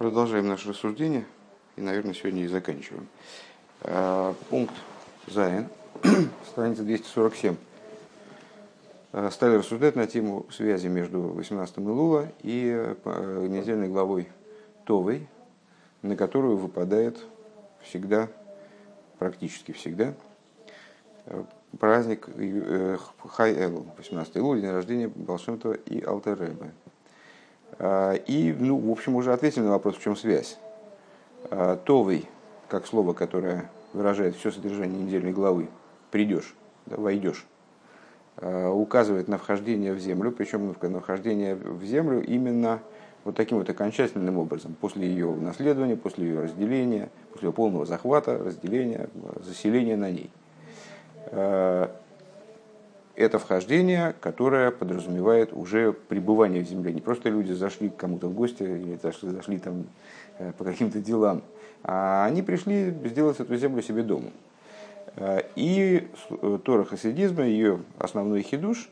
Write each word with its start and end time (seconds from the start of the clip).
Продолжаем 0.00 0.48
наше 0.48 0.70
рассуждение 0.70 1.26
и, 1.76 1.82
наверное, 1.82 2.14
сегодня 2.14 2.44
и 2.44 2.46
заканчиваем. 2.46 3.06
Э, 3.82 4.32
пункт 4.48 4.72
Зайн, 5.26 5.68
страница 6.50 6.84
247. 6.84 7.54
Э, 9.12 9.28
стали 9.30 9.56
рассуждать 9.56 9.96
на 9.96 10.06
тему 10.06 10.46
связи 10.50 10.86
между 10.86 11.20
18 11.20 11.76
Илула 11.80 12.28
и 12.42 12.72
э, 12.74 13.46
недельной 13.46 13.88
главой 13.88 14.30
Товой, 14.86 15.28
на 16.00 16.16
которую 16.16 16.56
выпадает 16.56 17.18
всегда, 17.82 18.30
практически 19.18 19.72
всегда, 19.72 20.14
праздник 21.78 22.26
Хай 23.28 23.54
Эл, 23.54 23.84
18 23.98 24.34
Илула, 24.38 24.58
день 24.58 24.70
рождения 24.70 25.08
Балшемтова 25.08 25.74
и 25.74 26.02
Алтеребе. 26.02 26.70
А, 27.82 28.12
и, 28.12 28.52
ну, 28.52 28.76
в 28.76 28.90
общем, 28.90 29.16
уже 29.16 29.32
ответили 29.32 29.62
на 29.62 29.70
вопрос, 29.70 29.96
в 29.96 30.02
чем 30.02 30.14
связь. 30.14 30.58
А, 31.50 31.76
Товый, 31.78 32.26
как 32.68 32.86
слово, 32.86 33.14
которое 33.14 33.70
выражает 33.94 34.36
все 34.36 34.50
содержание 34.50 35.02
недельной 35.02 35.32
главы, 35.32 35.68
придешь, 36.10 36.54
да, 36.84 36.96
войдешь, 36.96 37.46
а, 38.36 38.70
указывает 38.70 39.28
на 39.28 39.38
вхождение 39.38 39.94
в 39.94 39.98
землю, 39.98 40.30
причем 40.30 40.76
на 40.78 41.00
вхождение 41.00 41.54
в 41.54 41.82
землю 41.82 42.22
именно 42.22 42.80
вот 43.24 43.34
таким 43.34 43.56
вот 43.56 43.70
окончательным 43.70 44.36
образом, 44.36 44.76
после 44.78 45.08
ее 45.08 45.34
наследования, 45.34 45.96
после 45.96 46.26
ее 46.26 46.42
разделения, 46.42 47.08
после 47.32 47.48
ее 47.48 47.52
полного 47.54 47.86
захвата, 47.86 48.36
разделения, 48.36 49.08
заселения 49.42 49.96
на 49.96 50.10
ней 50.10 50.30
это 53.16 53.38
вхождение, 53.38 54.14
которое 54.20 54.70
подразумевает 54.70 55.52
уже 55.52 55.92
пребывание 55.92 56.62
в 56.62 56.68
земле. 56.68 56.92
Не 56.92 57.00
просто 57.00 57.28
люди 57.28 57.52
зашли 57.52 57.88
к 57.88 57.96
кому-то 57.96 58.28
в 58.28 58.34
гости 58.34 58.62
или 58.62 58.98
зашли, 59.02 59.30
зашли 59.30 59.58
там 59.58 59.86
э, 60.38 60.52
по 60.56 60.64
каким-то 60.64 61.00
делам, 61.00 61.42
а 61.82 62.24
они 62.24 62.42
пришли 62.42 62.94
сделать 63.04 63.40
эту 63.40 63.56
землю 63.56 63.82
себе 63.82 64.02
домом. 64.02 64.32
Э, 65.16 65.42
и 65.56 66.08
э, 66.30 66.58
Тора 66.64 66.84
хасидизма, 66.84 67.44
ее 67.44 67.80
основной 67.98 68.42
хидуш, 68.42 68.88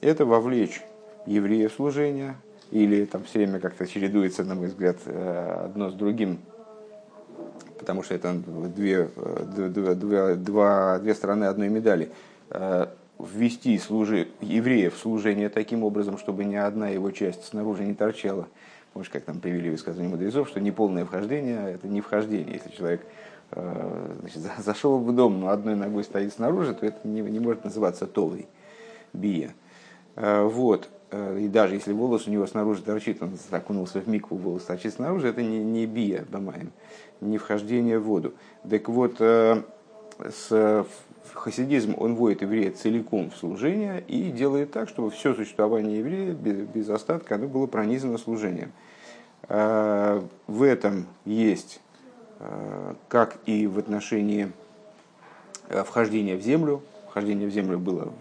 это 0.00 0.24
вовлечь 0.24 0.82
евреев 1.26 1.72
в 1.72 1.76
служение, 1.76 2.36
или 2.70 3.04
там 3.04 3.24
все 3.24 3.40
время 3.40 3.60
как-то 3.60 3.86
чередуется, 3.86 4.44
на 4.44 4.54
мой 4.54 4.68
взгляд, 4.68 4.96
одно 5.06 5.90
с 5.90 5.94
другим, 5.94 6.38
потому 7.78 8.02
что 8.02 8.14
это 8.14 8.32
две, 8.34 9.10
две, 9.56 9.94
две, 9.94 10.34
две 10.36 11.14
стороны 11.14 11.44
одной 11.44 11.68
медали 11.68 12.10
ввести 13.24 13.78
служи, 13.78 14.28
евреев 14.40 14.94
в 14.94 14.98
служение 14.98 15.48
таким 15.48 15.84
образом, 15.84 16.18
чтобы 16.18 16.44
ни 16.44 16.56
одна 16.56 16.88
его 16.88 17.10
часть 17.10 17.44
снаружи 17.44 17.84
не 17.84 17.94
торчала. 17.94 18.48
Помнишь, 18.92 19.10
как 19.10 19.24
там 19.24 19.40
привели 19.40 19.70
высказывание 19.70 20.10
мудрецов, 20.10 20.48
что 20.48 20.60
неполное 20.60 21.04
вхождение– 21.04 21.72
это 21.74 21.86
не 21.86 22.00
вхождение. 22.00 22.54
Если 22.54 22.70
человек 22.70 23.06
э, 23.52 24.14
значит, 24.20 24.42
зашел 24.58 24.98
в 24.98 25.14
дом, 25.14 25.40
но 25.40 25.48
одной 25.48 25.76
ногой 25.76 26.02
стоит 26.02 26.32
снаружи, 26.32 26.74
то 26.74 26.86
это 26.86 27.06
не, 27.06 27.20
не 27.20 27.38
может 27.38 27.64
называться 27.64 28.06
толой, 28.06 28.48
бия. 29.12 29.52
Э, 30.16 30.42
вот. 30.42 30.88
Э, 31.12 31.38
и 31.38 31.46
даже 31.46 31.74
если 31.74 31.92
волос 31.92 32.26
у 32.26 32.30
него 32.30 32.46
снаружи 32.48 32.82
торчит, 32.82 33.22
он 33.22 33.38
окунулся 33.52 34.00
в 34.00 34.08
микву, 34.08 34.36
волос 34.36 34.64
торчит 34.64 34.94
снаружи, 34.94 35.28
это 35.28 35.42
не, 35.42 35.62
не 35.62 35.86
бия, 35.86 36.24
бамаем, 36.28 36.72
не 37.20 37.38
вхождение 37.38 38.00
в 38.00 38.04
воду. 38.04 38.34
Так 38.68 38.88
вот, 38.88 39.20
с 39.20 40.86
хасидизм, 41.34 41.94
он 41.96 42.14
вводит 42.14 42.42
еврея 42.42 42.70
целиком 42.70 43.30
в 43.30 43.36
служение 43.36 44.02
и 44.06 44.30
делает 44.30 44.72
так, 44.72 44.88
чтобы 44.88 45.10
все 45.10 45.34
существование 45.34 45.98
еврея 45.98 46.32
без, 46.32 46.66
без 46.66 46.88
остатка 46.88 47.36
оно 47.36 47.46
было 47.46 47.66
пронизано 47.66 48.18
служением. 48.18 48.72
А, 49.48 50.24
в 50.46 50.62
этом 50.62 51.06
есть, 51.24 51.80
а, 52.38 52.94
как 53.08 53.38
и 53.46 53.66
в 53.66 53.78
отношении 53.78 54.52
а, 55.68 55.84
вхождения 55.84 56.36
в 56.36 56.42
землю, 56.42 56.82
вхождение 57.08 57.48
в 57.48 57.52
землю 57.52 57.78
было, 57.78 58.12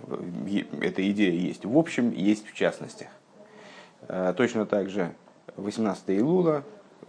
эта 0.81 1.09
идея 1.11 1.31
есть 1.31 1.65
в 1.65 1.77
общем, 1.77 2.11
есть 2.11 2.47
в 2.47 2.53
частностях. 2.53 3.09
Точно 4.37 4.65
так 4.65 4.89
же 4.89 5.11
18 5.57 6.03
Илула, 6.07 6.63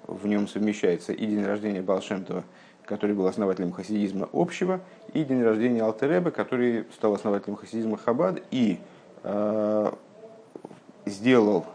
в 0.06 0.26
нем 0.26 0.48
совмещается 0.48 1.12
и 1.12 1.24
день 1.24 1.44
рождения 1.44 1.80
Балшемтова– 1.80 2.44
который 2.90 3.14
был 3.14 3.28
основателем 3.28 3.70
хасидизма 3.70 4.28
общего, 4.32 4.80
и 5.12 5.22
день 5.22 5.44
рождения 5.44 5.80
Алтереба, 5.80 6.32
который 6.32 6.86
стал 6.92 7.14
основателем 7.14 7.54
хасидизма 7.54 7.96
Хабад 7.96 8.42
и 8.50 8.80
э, 9.22 9.92
сделал, 11.06 11.66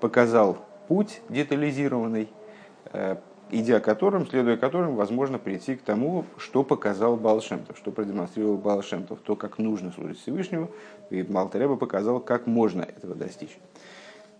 показал 0.00 0.56
путь 0.88 1.20
детализированный, 1.28 2.30
э, 2.90 3.16
идя 3.50 3.80
которым, 3.80 4.26
следуя 4.26 4.56
которым, 4.56 4.96
возможно 4.96 5.38
прийти 5.38 5.76
к 5.76 5.82
тому, 5.82 6.24
что 6.38 6.64
показал 6.64 7.18
Балшемтов, 7.18 7.76
что 7.76 7.90
продемонстрировал 7.90 8.56
Балшемтов, 8.56 9.18
то, 9.22 9.36
как 9.36 9.58
нужно 9.58 9.92
служить 9.92 10.20
Всевышнему, 10.20 10.70
и 11.10 11.20
Алтереба 11.34 11.76
показал, 11.76 12.18
как 12.18 12.46
можно 12.46 12.80
этого 12.80 13.14
достичь. 13.14 13.58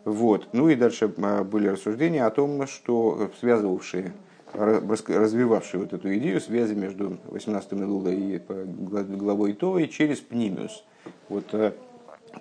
Вот. 0.06 0.49
Ну 0.54 0.70
и 0.70 0.76
дальше 0.76 1.12
э, 1.14 1.44
были 1.44 1.69
рассуждения 1.69 2.25
о 2.25 2.31
том, 2.31 2.66
что 2.66 3.31
связывавшие 3.38 4.14
развивавший 4.55 5.81
вот 5.81 5.93
эту 5.93 6.15
идею 6.17 6.41
связи 6.41 6.75
между 6.75 7.19
18 7.27 7.73
Илула 7.73 8.09
и 8.09 8.39
главой 8.39 9.55
Товой 9.55 9.89
через 9.89 10.21
Пнимиус. 10.21 10.85
Вот 11.29 11.53
э, 11.53 11.73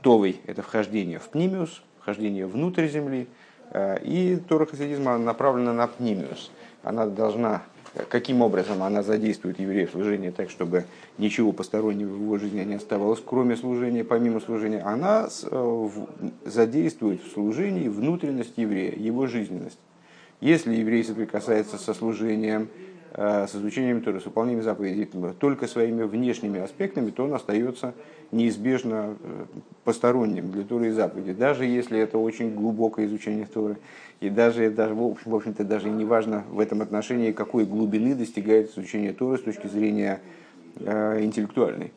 Товой– 0.01 0.39
это 0.45 0.61
вхождение 0.61 1.19
в 1.19 1.29
Пнимиус, 1.29 1.81
вхождение 1.99 2.47
внутрь 2.47 2.87
земли, 2.87 3.27
э, 3.71 4.03
и 4.03 4.35
Тора 4.35 4.65
хасидизма 4.65 5.17
направлена 5.17 5.73
на 5.73 5.87
Пнимиус. 5.87 6.51
Она 6.83 7.05
должна, 7.05 7.63
каким 8.09 8.41
образом 8.41 8.83
она 8.83 9.03
задействует 9.03 9.59
евреев 9.59 9.89
в 9.89 9.93
служении 9.93 10.31
так, 10.31 10.49
чтобы 10.49 10.85
ничего 11.17 11.51
постороннего 11.51 12.09
в 12.09 12.21
его 12.21 12.37
жизни 12.37 12.63
не 12.63 12.75
оставалось, 12.75 13.21
кроме 13.25 13.55
служения, 13.55 14.03
помимо 14.03 14.39
служения, 14.41 14.81
она 14.81 15.29
э, 15.43 15.89
задействует 16.45 17.23
в 17.23 17.31
служении 17.31 17.87
внутренность 17.87 18.57
еврея, 18.57 18.93
его 18.95 19.27
жизненность. 19.27 19.79
Если 20.41 20.73
еврей 20.73 21.03
соприкасается 21.03 21.77
со 21.77 21.93
служением, 21.93 22.67
э, 23.13 23.45
с 23.47 23.55
изучением 23.55 24.01
Торы, 24.01 24.19
с 24.19 24.25
выполнением 24.25 24.63
заповедей 24.63 25.07
только 25.39 25.67
своими 25.67 26.01
внешними 26.01 26.59
аспектами, 26.59 27.11
то 27.11 27.25
он 27.25 27.33
остается 27.35 27.93
неизбежно 28.31 29.15
э, 29.19 29.45
посторонним 29.83 30.51
для 30.51 30.63
Торы 30.63 30.87
и 30.87 30.91
заповеди. 30.91 31.33
Даже 31.33 31.65
если 31.65 31.99
это 31.99 32.17
очень 32.17 32.55
глубокое 32.55 33.05
изучение 33.05 33.45
Торы, 33.45 33.77
и 34.19 34.29
даже, 34.29 34.71
даже 34.71 34.95
в 34.95 35.35
общем-то, 35.35 35.63
даже 35.63 35.89
не 35.89 36.05
важно 36.05 36.43
в 36.49 36.59
этом 36.59 36.81
отношении, 36.81 37.31
какой 37.31 37.65
глубины 37.65 38.15
достигает 38.15 38.71
изучение 38.71 39.13
Торы 39.13 39.37
с 39.37 39.41
точки 39.41 39.67
зрения 39.67 40.21
э, 40.79 41.23
интеллектуальной. 41.23 41.91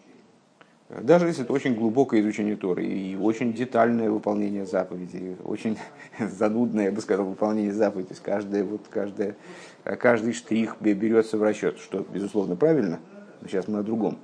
Даже 0.90 1.26
если 1.26 1.44
это 1.44 1.52
очень 1.52 1.74
глубокое 1.74 2.20
изучение 2.20 2.56
Торы 2.56 2.84
и 2.84 3.16
очень 3.16 3.54
детальное 3.54 4.10
выполнение 4.10 4.66
заповедей, 4.66 5.36
очень 5.42 5.78
занудное, 6.18 6.86
я 6.86 6.92
бы 6.92 7.00
сказал, 7.00 7.24
выполнение 7.24 7.72
заповедей, 7.72 8.08
то 8.08 8.12
есть 8.12 8.22
каждое, 8.22 8.64
вот 8.64 8.82
каждое, 8.90 9.36
каждый 9.82 10.34
штрих 10.34 10.76
берется 10.80 11.38
в 11.38 11.42
расчет, 11.42 11.78
что, 11.78 12.06
безусловно, 12.12 12.54
правильно, 12.54 13.00
но 13.40 13.48
сейчас 13.48 13.66
мы 13.66 13.78
о 13.78 13.82
другом. 13.82 14.18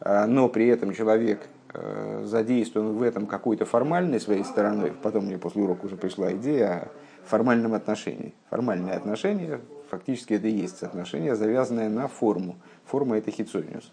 А, 0.00 0.26
но 0.26 0.48
при 0.48 0.68
этом 0.68 0.94
человек 0.94 1.46
э, 1.74 2.22
задействован 2.24 2.96
в 2.96 3.02
этом 3.02 3.26
какой-то 3.26 3.66
формальной 3.66 4.18
своей 4.18 4.44
стороной, 4.44 4.92
потом 5.02 5.26
мне 5.26 5.36
после 5.36 5.62
урока 5.62 5.84
уже 5.84 5.96
пришла 5.96 6.32
идея 6.32 6.68
о 6.68 6.88
формальном 7.28 7.74
отношении. 7.74 8.34
Формальное 8.48 8.96
отношение, 8.96 9.60
фактически 9.90 10.34
это 10.34 10.46
и 10.46 10.52
есть 10.52 10.82
отношение, 10.82 11.36
завязанное 11.36 11.90
на 11.90 12.08
форму. 12.08 12.56
Форма– 12.86 13.18
это 13.18 13.30
хитсониус. 13.30 13.92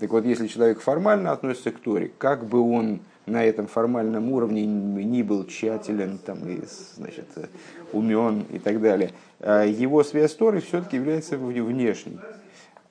Так 0.00 0.10
вот, 0.10 0.24
если 0.24 0.46
человек 0.46 0.80
формально 0.80 1.30
относится 1.30 1.70
к 1.72 1.78
Торе, 1.78 2.10
как 2.16 2.46
бы 2.46 2.58
он 2.58 3.00
на 3.26 3.44
этом 3.44 3.66
формальном 3.66 4.32
уровне 4.32 4.64
не 4.64 5.22
был 5.22 5.44
тщателен, 5.46 6.18
там, 6.18 6.38
и, 6.48 6.62
значит, 6.96 7.26
умен 7.92 8.46
и 8.50 8.58
так 8.58 8.80
далее, 8.80 9.10
а 9.40 9.64
его 9.64 10.02
связь 10.02 10.32
с 10.32 10.34
Торой 10.34 10.62
все-таки 10.62 10.96
является 10.96 11.36
внешней. 11.36 12.18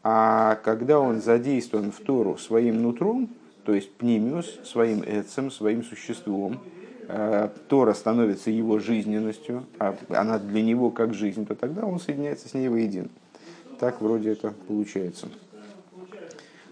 А 0.03 0.55
когда 0.63 0.99
он 0.99 1.21
задействован 1.21 1.91
в 1.91 1.99
Тору 1.99 2.37
своим 2.37 2.83
нутром, 2.83 3.29
то 3.65 3.73
есть 3.73 3.91
пнимиус, 3.93 4.59
своим 4.63 5.03
эцем, 5.05 5.49
своим 5.49 5.83
существом, 5.83 6.59
а, 7.07 7.51
Тора 7.67 7.93
становится 7.95 8.51
его 8.51 8.77
жизненностью, 8.77 9.65
а 9.79 9.95
она 10.09 10.37
для 10.37 10.61
него 10.61 10.91
как 10.91 11.15
жизнь, 11.15 11.45
то 11.47 11.55
тогда 11.55 11.85
он 11.85 11.99
соединяется 11.99 12.47
с 12.47 12.53
ней 12.53 12.69
воедино. 12.69 13.09
Так 13.79 13.99
вроде 13.99 14.33
это 14.33 14.53
получается. 14.67 15.27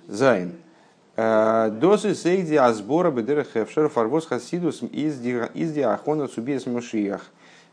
Зайн. 0.08 0.54
Э, 1.16 1.70
Дозы 1.72 2.16
сейди 2.16 2.56
азбора 2.56 3.12
бедера 3.12 3.44
хевшер 3.44 3.90
фарвоз 3.90 4.26
хасидус 4.26 4.82
из 4.84 5.20
диахона 5.20 6.28
цубиес 6.28 6.66
машиях. 6.66 7.26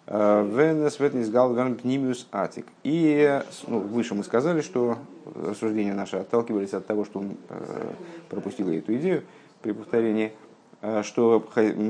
Э, 0.06 0.44
Венес 0.44 0.98
ветнис 0.98 1.31
галган 1.31 1.76
пнимиус 1.76 2.26
атик. 2.32 2.66
И 2.82 3.40
ну, 3.66 3.78
выше 3.78 4.14
мы 4.14 4.25
сказали, 4.25 4.60
что 4.60 4.98
рассуждения 5.34 5.94
наши 5.94 6.16
отталкивались 6.16 6.75
от 6.75 6.86
того, 6.86 7.04
что 7.04 7.20
он 7.20 7.36
э, 7.48 7.92
пропустил 8.28 8.69
эту 8.70 8.94
идею 8.96 9.22
при 9.62 9.72
повторении. 9.72 10.32
Что 11.02 11.46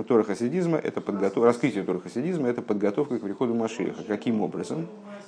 Тора 0.07 0.23
хасидизма 0.23 0.79
это 0.79 1.01
подготовка, 1.01 1.47
раскрытие 1.47 1.85
Тора 1.85 2.01
хасидизма 2.01 2.49
это 2.49 2.63
подготовка 2.63 3.19
к 3.19 3.23
приходу 3.23 3.55
Машиха. 3.55 4.03
Каким 4.05 4.41
образом? 4.41 4.87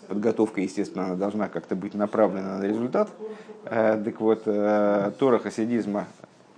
Подготовка, 0.09 0.61
естественно, 0.61 1.07
она 1.07 1.15
должна 1.17 1.49
как-то 1.49 1.75
быть 1.75 1.95
направлена 1.95 2.59
на 2.59 2.65
результат. 2.65 3.09
Так 3.65 4.21
вот, 4.21 4.45
Тора 4.45 5.39
хасидизма 5.39 6.07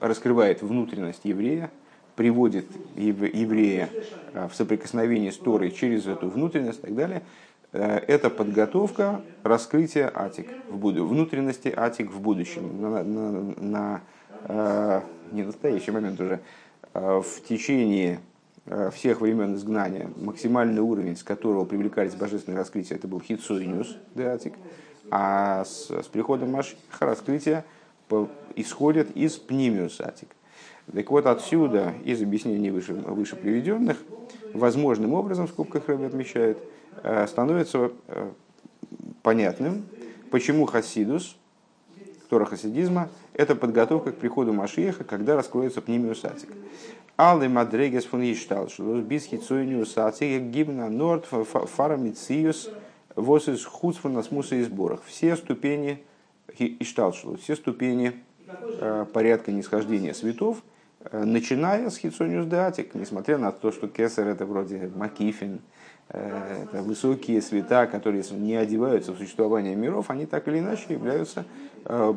раскрывает 0.01 0.63
внутренность 0.63 1.25
еврея, 1.25 1.71
приводит 2.15 2.67
еврея 2.97 3.89
в 4.35 4.55
соприкосновение 4.55 5.33
с 5.33 5.39
Торой 5.39 5.71
через 5.71 6.07
эту 6.07 6.29
внутренность 6.29 6.81
и 6.81 6.83
так 6.83 6.95
далее– 6.95 7.23
это 7.73 8.31
подготовка 8.31 9.21
раскрытия 9.43 10.11
атик 10.15 10.49
в 10.69 10.79
буду, 10.79 11.07
внутренности 11.07 11.73
атик 11.75 12.11
в 12.11 12.21
будущем, 12.21 12.81
на, 12.81 13.05
на, 13.05 13.31
на 13.59 14.01
э, 14.45 15.01
не 15.33 15.43
настоящий 15.43 15.91
момент 15.91 16.19
уже, 16.19 16.41
в 16.95 17.43
течение 17.49 18.21
всех 18.93 19.21
времен 19.21 19.55
изгнания 19.55 20.11
максимальный 20.17 20.83
уровень, 20.83 21.17
с 21.17 21.23
которого 21.23 21.65
привлекались 21.65 22.15
божественные 22.15 22.59
раскрытия, 22.59 22.97
это 22.97 23.09
был 23.09 23.21
хитсуиниус 23.21 23.97
де 24.15 24.25
атик, 24.25 24.55
а 25.11 25.65
с, 25.65 25.91
с 25.91 26.07
приходом 26.07 26.53
Машиха 26.53 27.07
раскрытия 27.07 27.65
исходят 28.57 29.11
из 29.13 29.37
пнимиус 29.37 30.01
атик. 30.01 30.29
Так 30.93 31.11
вот 31.11 31.27
отсюда, 31.27 31.95
из 32.05 32.21
объяснений 32.21 32.71
выше, 32.71 32.93
выше 32.93 33.37
приведенных, 33.37 33.97
возможным 34.53 35.15
образом, 35.15 35.47
в 35.47 35.51
скобках 35.51 35.89
Рэбби 35.89 36.05
отмечает, 36.05 36.59
Э, 37.03 37.27
становится 37.27 37.93
э, 38.09 38.31
понятным, 39.23 39.87
почему 40.31 40.67
хасидус, 40.67 41.38
Тора 42.29 42.45
хасидизма, 42.45 43.09
это 43.33 43.55
подготовка 43.55 44.13
к 44.13 44.17
приходу 44.17 44.53
Машиеха, 44.53 45.05
когда 45.05 45.37
раскроется 45.37 45.81
пнимиус 45.81 46.25
атик. 46.25 46.51
Аллы 47.17 47.49
мадрегес 47.49 48.05
фун 48.05 48.23
иштал, 48.23 48.69
что 48.69 49.01
без 49.01 49.25
хитсуиниус 49.25 49.97
атик, 49.99 50.43
гибна 50.43 50.89
норд 50.89 51.27
фарамициус, 51.27 52.71
восис 53.17 53.65
хуц 53.65 53.97
фун 53.97 54.13
насмуса 54.13 54.57
и 54.57 54.63
сборах. 54.63 55.01
Все 55.05 55.37
ступени 55.37 56.03
ишталшилу, 56.59 57.37
все 57.39 57.57
ступени 57.57 58.13
э, 58.47 59.07
порядка 59.13 59.51
нисхождения 59.51 60.15
светов, 60.15 60.63
начиная 61.13 61.89
с 61.89 61.97
хитсониус 61.97 62.47
датик, 62.47 62.95
несмотря 62.95 63.39
на 63.39 63.53
то, 63.53 63.73
что 63.73 63.89
кесар 63.89 64.29
это 64.29 64.45
вроде 64.45 64.91
макифин, 64.95 65.61
Э, 65.61 65.78
это 66.11 66.83
высокие 66.83 67.43
света, 67.43 67.87
которые 67.87 68.25
не 68.31 68.57
одеваются 68.57 69.13
в 69.13 69.19
существование 69.19 69.77
миров, 69.77 70.11
они 70.11 70.25
так 70.25 70.49
или 70.49 70.59
иначе 70.61 70.85
являются 70.89 71.45
э, 71.85 72.15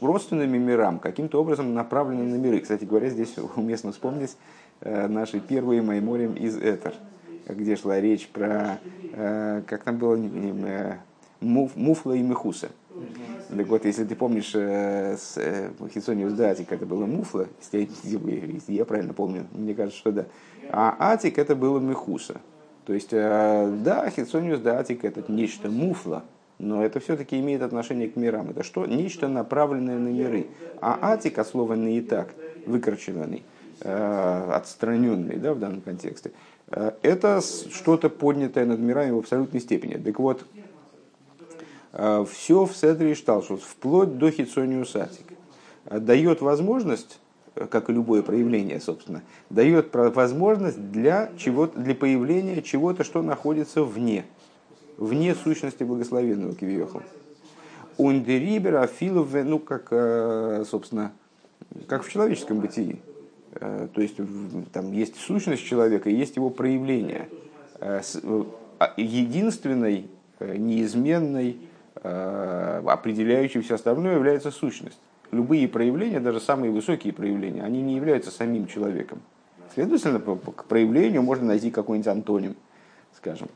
родственными 0.00 0.58
мирам, 0.58 1.00
каким-то 1.00 1.40
образом 1.40 1.74
направлены 1.74 2.22
на 2.24 2.36
миры. 2.36 2.60
Кстати 2.60 2.84
говоря, 2.84 3.08
здесь 3.10 3.34
уместно 3.56 3.90
вспомнить 3.90 4.36
э, 4.80 5.08
наши 5.08 5.40
первые 5.40 5.82
майморим 5.82 6.34
из 6.34 6.56
Этер, 6.56 6.94
где 7.48 7.74
шла 7.74 8.00
речь 8.00 8.28
про, 8.28 8.78
как 9.66 9.82
там 9.82 9.98
было, 9.98 10.16
Муфла 11.40 12.12
и 12.12 12.22
Мехуса. 12.22 12.68
Так 13.48 13.66
вот, 13.66 13.84
если 13.84 14.04
ты 14.04 14.14
помнишь, 14.14 14.54
с 14.54 15.36
Хитсониус 15.92 16.34
Датик 16.34 16.70
это 16.70 16.86
было 16.86 17.06
Муфла, 17.06 17.48
я 18.68 18.84
правильно 18.84 19.14
помню, 19.14 19.48
мне 19.52 19.74
кажется, 19.74 19.98
что 19.98 20.12
да. 20.12 20.26
А 20.70 20.94
Атик 21.12 21.38
это 21.38 21.56
было 21.56 21.80
Мехуса. 21.80 22.40
То 22.84 22.94
есть, 22.94 23.12
э, 23.12 23.78
да, 23.82 24.10
хитсониус 24.10 24.60
да 24.60 24.78
атик 24.78 25.04
это 25.04 25.30
нечто 25.30 25.70
муфла, 25.70 26.24
но 26.58 26.84
это 26.84 27.00
все-таки 27.00 27.38
имеет 27.38 27.62
отношение 27.62 28.08
к 28.08 28.16
мирам. 28.16 28.50
Это 28.50 28.62
что? 28.62 28.86
Нечто 28.86 29.28
направленное 29.28 29.98
на 29.98 30.08
миры. 30.08 30.48
А 30.80 30.98
атик, 31.12 31.38
от 31.38 31.46
слова 31.46 31.74
не 31.74 31.98
и 31.98 32.00
так, 32.00 32.34
выкорчеванный, 32.66 33.44
э, 33.80 34.50
отстраненный 34.52 35.36
да, 35.36 35.54
в 35.54 35.60
данном 35.60 35.80
контексте, 35.80 36.32
э, 36.68 36.92
это 37.02 37.40
что-то 37.40 38.08
поднятое 38.08 38.66
над 38.66 38.80
мирами 38.80 39.12
в 39.12 39.18
абсолютной 39.18 39.60
степени. 39.60 39.94
Так 39.94 40.18
вот, 40.18 40.44
все 41.92 42.64
в 42.64 42.74
Седре 42.74 43.14
Шталшус, 43.14 43.60
вплоть 43.60 44.16
до 44.16 44.30
хитсониус 44.30 44.96
атик, 44.96 45.26
дает 45.84 46.40
возможность 46.40 47.20
как 47.54 47.90
и 47.90 47.92
любое 47.92 48.22
проявление, 48.22 48.80
собственно, 48.80 49.22
дает 49.50 49.94
возможность 49.94 50.90
для, 50.90 51.30
чего 51.36 51.66
для 51.66 51.94
появления 51.94 52.62
чего-то, 52.62 53.04
что 53.04 53.22
находится 53.22 53.82
вне, 53.82 54.24
вне 54.96 55.34
сущности 55.34 55.82
благословенного 55.84 56.54
Кивиохал. 56.54 57.02
Ундерибер, 57.98 58.76
Афилов, 58.76 59.32
ну, 59.32 59.58
как, 59.58 59.88
э, 59.90 60.64
собственно, 60.66 61.12
как 61.88 62.04
в 62.04 62.10
человеческом 62.10 62.60
бытии. 62.60 63.00
Э, 63.52 63.88
то 63.92 64.00
есть 64.00 64.16
там 64.72 64.92
есть 64.92 65.16
сущность 65.16 65.62
человека, 65.62 66.08
есть 66.08 66.36
его 66.36 66.48
проявление. 66.48 67.28
Э, 67.80 68.00
а 68.78 68.94
единственной, 68.96 70.08
неизменной, 70.40 71.58
определяющей 71.94 73.60
все 73.60 73.76
остальное 73.76 74.14
является 74.14 74.50
сущность 74.50 74.98
любые 75.32 75.66
проявления, 75.66 76.20
даже 76.20 76.40
самые 76.40 76.70
высокие 76.70 77.12
проявления, 77.12 77.64
они 77.64 77.82
не 77.82 77.96
являются 77.96 78.30
самим 78.30 78.66
человеком. 78.66 79.20
Следовательно, 79.74 80.20
к 80.20 80.64
проявлению 80.66 81.22
можно 81.22 81.46
найти 81.46 81.70
какой-нибудь 81.70 82.08
антоним, 82.08 82.56
скажем, 83.16 83.48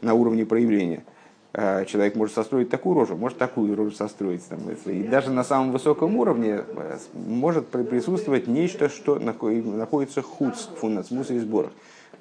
на 0.00 0.14
уровне 0.14 0.46
проявления. 0.46 1.04
А, 1.52 1.84
человек 1.84 2.14
может 2.14 2.34
состроить 2.34 2.68
такую 2.68 2.94
рожу, 2.94 3.16
может 3.16 3.38
такую 3.38 3.76
рожу 3.76 3.90
состроить. 3.90 4.44
Там, 4.48 4.58
и 4.86 5.02
даже 5.02 5.30
на 5.30 5.44
самом 5.44 5.72
высоком 5.72 6.16
уровне 6.16 6.64
э, 6.66 6.98
может 7.12 7.68
присутствовать 7.68 8.46
нечто, 8.48 8.88
что 8.88 9.18
находится 9.20 10.22
хуц, 10.22 10.66
фунацмус 10.80 11.30
и 11.30 11.38
сборах. 11.38 11.70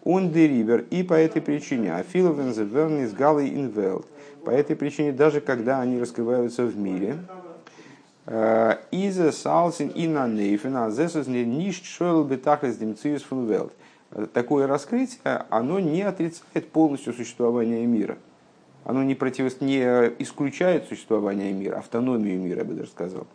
Он 0.03 0.31
деривер, 0.31 0.85
и 0.91 1.01
по 1.01 1.13
этой 1.13 1.41
причине, 1.41 1.95
афиловен 1.95 2.53
зевернис 2.53 3.13
галый 3.13 3.49
инвелд. 3.49 4.05
По 4.45 4.49
этой 4.51 4.75
причине, 4.75 5.13
даже 5.13 5.41
когда 5.41 5.79
они 5.79 5.99
раскрываются 5.99 6.65
в 6.65 6.77
мире, 6.77 7.17
Э, 8.25 8.77
Иза 8.91 9.31
салсин 9.31 9.89
и 9.89 10.07
на 10.07 10.27
нейфена 10.27 10.89
зесус 10.91 11.27
не 11.27 11.43
ништ 11.43 11.85
шойл 11.85 12.23
бетахлес 12.23 12.77
демциус 12.77 13.23
фун 13.23 13.47
велт. 13.47 13.73
Э, 14.11 14.27
такое 14.31 14.65
раскрытие, 14.65 15.45
оно 15.49 15.79
не 15.79 16.01
отрицает 16.03 16.69
полностью 16.71 17.13
существование 17.13 17.85
мира. 17.85 18.17
Оно 18.85 19.03
не, 19.03 19.15
против... 19.15 19.59
не 19.61 19.81
исключает 20.19 20.87
существование 20.87 21.51
мира, 21.51 21.77
автономию 21.77 22.39
мира, 22.39 22.59
я 22.59 22.65
бы 22.65 22.75
даже 22.75 22.91
сказал. 22.91 23.27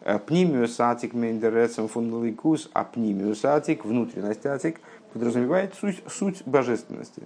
Э, 0.00 0.18
пнимиус 0.18 0.80
атик 0.80 1.14
мендерецем 1.14 1.86
фундаликус, 1.86 2.70
а 2.72 2.82
пнимиус 2.82 3.44
атик, 3.44 3.84
внутренность 3.84 4.46
атик, 4.46 4.80
подразумевает 5.12 5.74
суть, 5.76 6.02
суть 6.08 6.42
божественности. 6.44 7.22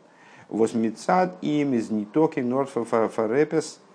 Восмицад 0.50 1.38
им 1.42 1.72
из 1.72 1.90
нитоки 1.90 2.40
норфа 2.40 2.84
фарепес– 2.84 3.80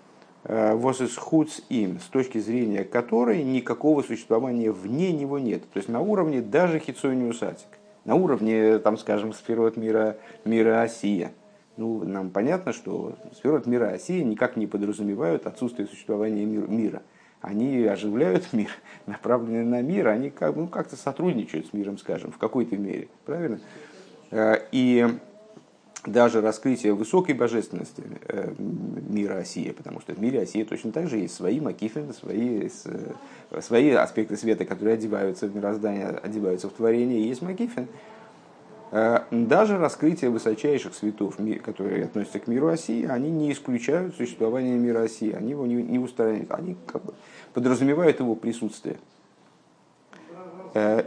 Э, 0.46 0.74
Восисхудс 0.74 1.62
им, 1.70 2.00
с 2.00 2.04
точки 2.04 2.38
зрения 2.38 2.84
которой 2.84 3.42
никакого 3.42 4.02
существования 4.02 4.70
вне 4.70 5.10
него 5.12 5.38
нет. 5.38 5.62
То 5.72 5.78
есть 5.78 5.88
на 5.88 6.00
уровне 6.00 6.42
даже 6.42 6.78
хитсониусатик, 6.78 7.68
на 8.04 8.14
уровне, 8.14 8.78
там, 8.78 8.98
скажем, 8.98 9.32
сферот 9.32 9.78
мира, 9.78 10.18
мира 10.44 10.82
Осия. 10.82 11.32
Ну, 11.78 12.04
нам 12.04 12.30
понятно, 12.30 12.74
что 12.74 13.14
сферот 13.34 13.66
мира 13.66 13.86
Осия 13.88 14.22
никак 14.22 14.56
не 14.56 14.66
подразумевают 14.66 15.46
отсутствие 15.46 15.88
существования 15.88 16.44
мира. 16.44 17.02
Они 17.40 17.82
оживляют 17.84 18.52
мир, 18.52 18.68
направленные 19.06 19.64
на 19.64 19.80
мир, 19.80 20.08
они 20.08 20.28
как, 20.28 20.56
ну, 20.56 20.68
как-то 20.68 20.96
сотрудничают 20.96 21.68
с 21.68 21.72
миром, 21.72 21.96
скажем, 21.96 22.30
в 22.30 22.38
какой-то 22.38 22.76
мере. 22.76 23.08
Правильно? 23.24 23.60
Э, 24.30 24.56
и 24.72 25.08
даже 26.06 26.40
раскрытие 26.40 26.94
высокой 26.94 27.34
божественности 27.34 28.02
э, 28.28 28.52
мира 28.58 29.38
Осия, 29.38 29.72
потому 29.72 30.00
что 30.00 30.12
в 30.12 30.20
мире 30.20 30.42
Осия 30.42 30.64
точно 30.64 30.92
так 30.92 31.08
же 31.08 31.18
есть 31.18 31.34
свои 31.34 31.60
макифины, 31.60 32.12
свои, 32.12 32.68
э, 32.84 33.60
свои 33.60 33.90
аспекты 33.90 34.36
света, 34.36 34.64
которые 34.64 34.94
одеваются 34.94 35.46
в 35.46 35.56
мироздание, 35.56 36.08
одеваются 36.08 36.68
в 36.68 36.72
творение, 36.72 37.20
и 37.20 37.28
есть 37.28 37.42
макифин. 37.42 37.88
Э, 38.90 39.20
даже 39.30 39.78
раскрытие 39.78 40.30
высочайших 40.30 40.94
светов, 40.94 41.38
которые 41.64 42.04
относятся 42.04 42.38
к 42.38 42.46
миру 42.46 42.68
Осии, 42.68 43.06
они 43.06 43.30
не 43.30 43.52
исключают 43.52 44.14
существование 44.14 44.76
мира 44.76 45.02
Осии, 45.02 45.32
они 45.32 45.50
его 45.50 45.66
не, 45.66 45.76
не 45.76 45.98
устраняют, 45.98 46.50
они 46.50 46.76
как 46.86 47.04
бы 47.04 47.14
подразумевают 47.54 48.20
его 48.20 48.34
присутствие. 48.34 48.96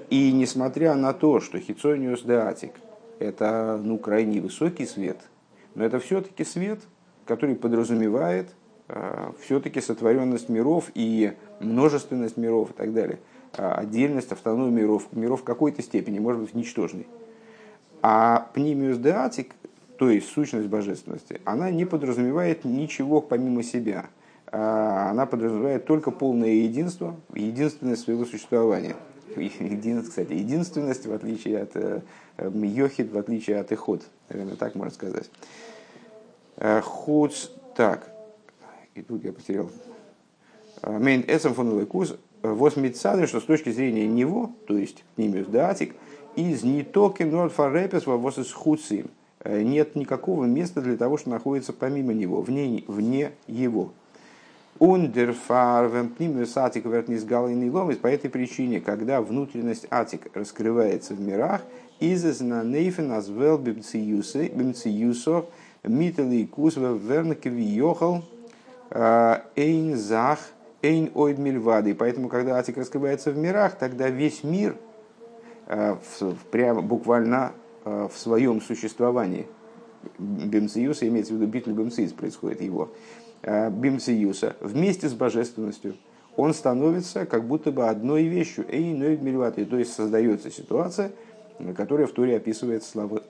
И 0.09 0.31
несмотря 0.31 0.95
на 0.95 1.11
то, 1.11 1.41
что 1.41 1.59
Хицониус 1.59 2.21
де 2.21 2.35
Атик– 2.35 2.71
это 3.19 3.79
ну, 3.81 3.97
крайне 3.97 4.41
высокий 4.41 4.85
свет, 4.85 5.17
но 5.75 5.83
это 5.83 5.99
все-таки 5.99 6.43
свет, 6.43 6.79
который 7.25 7.55
подразумевает 7.55 8.49
э, 8.87 9.31
все-таки 9.41 9.81
сотворенность 9.81 10.49
миров 10.49 10.91
и 10.95 11.33
множественность 11.59 12.37
миров 12.37 12.71
и 12.71 12.73
так 12.73 12.93
далее. 12.93 13.19
Э, 13.57 13.71
отдельность, 13.73 14.31
автономию 14.31 14.71
миров, 14.71 15.07
миров 15.11 15.41
в 15.41 15.43
какой-то 15.43 15.81
степени, 15.81 16.19
может 16.19 16.41
быть, 16.41 16.53
ничтожной. 16.53 17.07
А 18.01 18.49
пнимиус 18.53 18.97
деатик, 18.97 19.53
то 19.97 20.09
есть 20.09 20.29
сущность 20.29 20.67
божественности, 20.67 21.41
она 21.43 21.71
не 21.71 21.85
подразумевает 21.85 22.65
ничего 22.65 23.21
помимо 23.21 23.63
себя. 23.63 24.05
Э, 24.51 25.09
она 25.09 25.25
подразумевает 25.25 25.85
только 25.85 26.11
полное 26.11 26.49
единство, 26.49 27.15
единственность 27.33 28.03
своего 28.03 28.25
существования– 28.25 28.95
един, 29.59 30.03
кстати, 30.03 30.33
единственность, 30.33 31.05
в 31.05 31.13
отличие 31.13 31.61
от 31.61 31.75
э, 31.75 32.01
йохид, 32.37 33.11
в 33.11 33.17
отличие 33.17 33.59
от 33.59 33.71
иход, 33.71 34.03
наверное, 34.29 34.55
так 34.55 34.75
можно 34.75 34.93
сказать. 34.93 35.29
Э, 36.57 36.81
Хуц, 36.81 37.49
так, 37.75 38.09
и 38.95 39.01
тут 39.01 39.23
я 39.23 39.33
потерял. 39.33 39.69
Мейн 40.83 41.23
эсам 41.27 41.53
фон 41.53 41.85
куз, 41.85 42.15
восмитсады, 42.41 43.27
что 43.27 43.39
с 43.39 43.43
точки 43.43 43.71
зрения 43.71 44.07
него, 44.07 44.51
то 44.67 44.77
есть 44.77 45.03
Нимиус 45.17 45.47
Датик, 45.47 45.95
из 46.35 46.63
нитоки 46.63 47.23
норфарепес 47.23 48.05
вовос 48.05 48.37
из 48.37 48.51
хуцим, 48.51 49.09
нет 49.43 49.95
никакого 49.95 50.45
места 50.45 50.81
для 50.81 50.97
того, 50.97 51.17
что 51.17 51.29
находится 51.29 51.73
помимо 51.73 52.13
него, 52.13 52.41
вне, 52.41 52.83
вне 52.87 53.31
его. 53.47 53.91
Ундерфарвем 54.79 56.09
пнимиус 56.09 56.55
атик 56.55 56.85
вертнис 56.85 57.23
галайный 57.23 57.69
ломис 57.69 57.97
по 57.97 58.07
этой 58.07 58.29
причине, 58.29 58.79
когда 58.79 59.21
внутренность 59.21 59.87
атик 59.89 60.27
раскрывается 60.35 61.15
в 61.15 61.19
мирах, 61.19 61.61
изес 61.99 62.41
на 62.41 62.63
нейфен 62.63 63.11
азвел 63.11 63.57
бимциюсо 63.57 65.45
митали 65.83 66.45
кусва 66.45 66.93
вернкеви 66.93 67.63
йохал 67.63 68.23
эйн 69.55 69.95
зах 69.95 70.39
эйн 70.83 71.09
ойд. 71.15 71.97
Поэтому, 71.97 72.29
когда 72.29 72.57
атик 72.57 72.77
раскрывается 72.77 73.31
в 73.31 73.37
мирах, 73.37 73.77
тогда 73.79 74.09
весь 74.09 74.43
мир 74.43 74.75
прямо 76.51 76.81
буквально 76.81 77.53
в 77.83 78.11
своем 78.15 78.61
существовании. 78.61 79.47
Бимциюса 80.19 81.07
имеется 81.07 81.33
в 81.33 81.37
виду 81.37 81.47
битуль 81.47 81.73
бимциис 81.73 82.13
происходит 82.13 82.61
его 82.61 82.91
Э, 82.91 83.26
Бимсиюса 83.43 84.55
вместе 84.61 85.09
с 85.09 85.13
божественностью, 85.13 85.95
он 86.35 86.53
становится 86.53 87.25
как 87.25 87.47
будто 87.47 87.71
бы 87.71 87.87
одной 87.87 88.23
вещью, 88.23 88.65
то 88.65 89.77
есть 89.77 89.93
создается 89.93 90.51
ситуация, 90.51 91.11
которая 91.75 92.07
в 92.07 92.11
Торе 92.11 92.37
описывается 92.37 92.89
слова, 92.89 93.21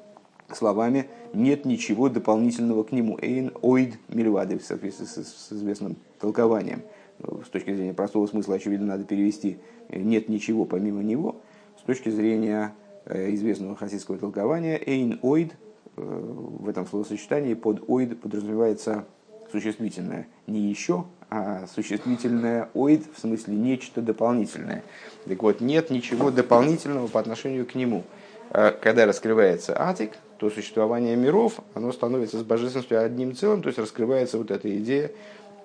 словами 0.53 1.07
«нет 1.33 1.65
ничего 1.65 2.09
дополнительного 2.09 2.83
к 2.83 2.91
нему». 2.91 3.17
Эйн 3.21 3.51
оид 3.61 3.97
мильвады 4.09 4.57
в 4.59 4.63
соответствии 4.63 5.05
с, 5.05 5.51
известным 5.51 5.97
толкованием. 6.19 6.83
Ну, 7.19 7.41
с 7.43 7.49
точки 7.49 7.73
зрения 7.73 7.93
простого 7.93 8.27
смысла, 8.27 8.55
очевидно, 8.55 8.87
надо 8.87 9.03
перевести 9.03 9.57
«нет 9.89 10.29
ничего 10.29 10.65
помимо 10.65 11.01
него». 11.01 11.37
С 11.79 11.83
точки 11.83 12.09
зрения 12.09 12.73
э, 13.05 13.33
известного 13.33 13.75
хасидского 13.75 14.17
толкования 14.17 14.79
«эйн 14.85 15.19
оид» 15.21 15.53
э, 15.95 16.01
в 16.01 16.67
этом 16.67 16.85
словосочетании 16.85 17.53
под 17.53 17.89
«оид» 17.89 18.19
подразумевается 18.21 19.05
существительное 19.51 20.27
не 20.45 20.69
еще, 20.69 21.05
а 21.29 21.65
существительное 21.73 22.69
оид 22.73 23.03
в 23.13 23.19
смысле 23.19 23.55
нечто 23.55 24.01
дополнительное. 24.01 24.83
Так 25.25 25.43
вот, 25.43 25.61
нет 25.61 25.89
ничего 25.89 26.31
дополнительного 26.31 27.07
по 27.07 27.19
отношению 27.19 27.65
к 27.65 27.75
нему. 27.75 28.03
А 28.51 28.71
когда 28.71 29.05
раскрывается 29.05 29.79
атик, 29.79 30.13
то 30.37 30.49
существование 30.49 31.15
миров, 31.15 31.59
оно 31.73 31.91
становится 31.91 32.39
с 32.39 32.43
божественностью 32.43 33.03
одним 33.03 33.35
целым, 33.35 33.61
то 33.61 33.67
есть 33.67 33.79
раскрывается 33.79 34.37
вот 34.37 34.51
эта 34.51 34.75
идея 34.77 35.11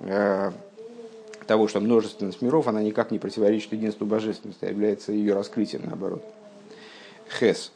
э, 0.01 0.51
того, 1.47 1.69
что 1.69 1.81
множественность 1.81 2.43
миров, 2.43 2.67
она 2.69 2.83
никак 2.83 3.11
не 3.11 3.19
противоречит 3.19 3.73
единству 3.73 4.07
божественности, 4.07 4.65
а 4.65 4.71
является 4.71 5.13
ее 5.13 5.35
раскрытием, 5.35 5.83
наоборот. 5.87 6.25
Хес. 7.39 7.73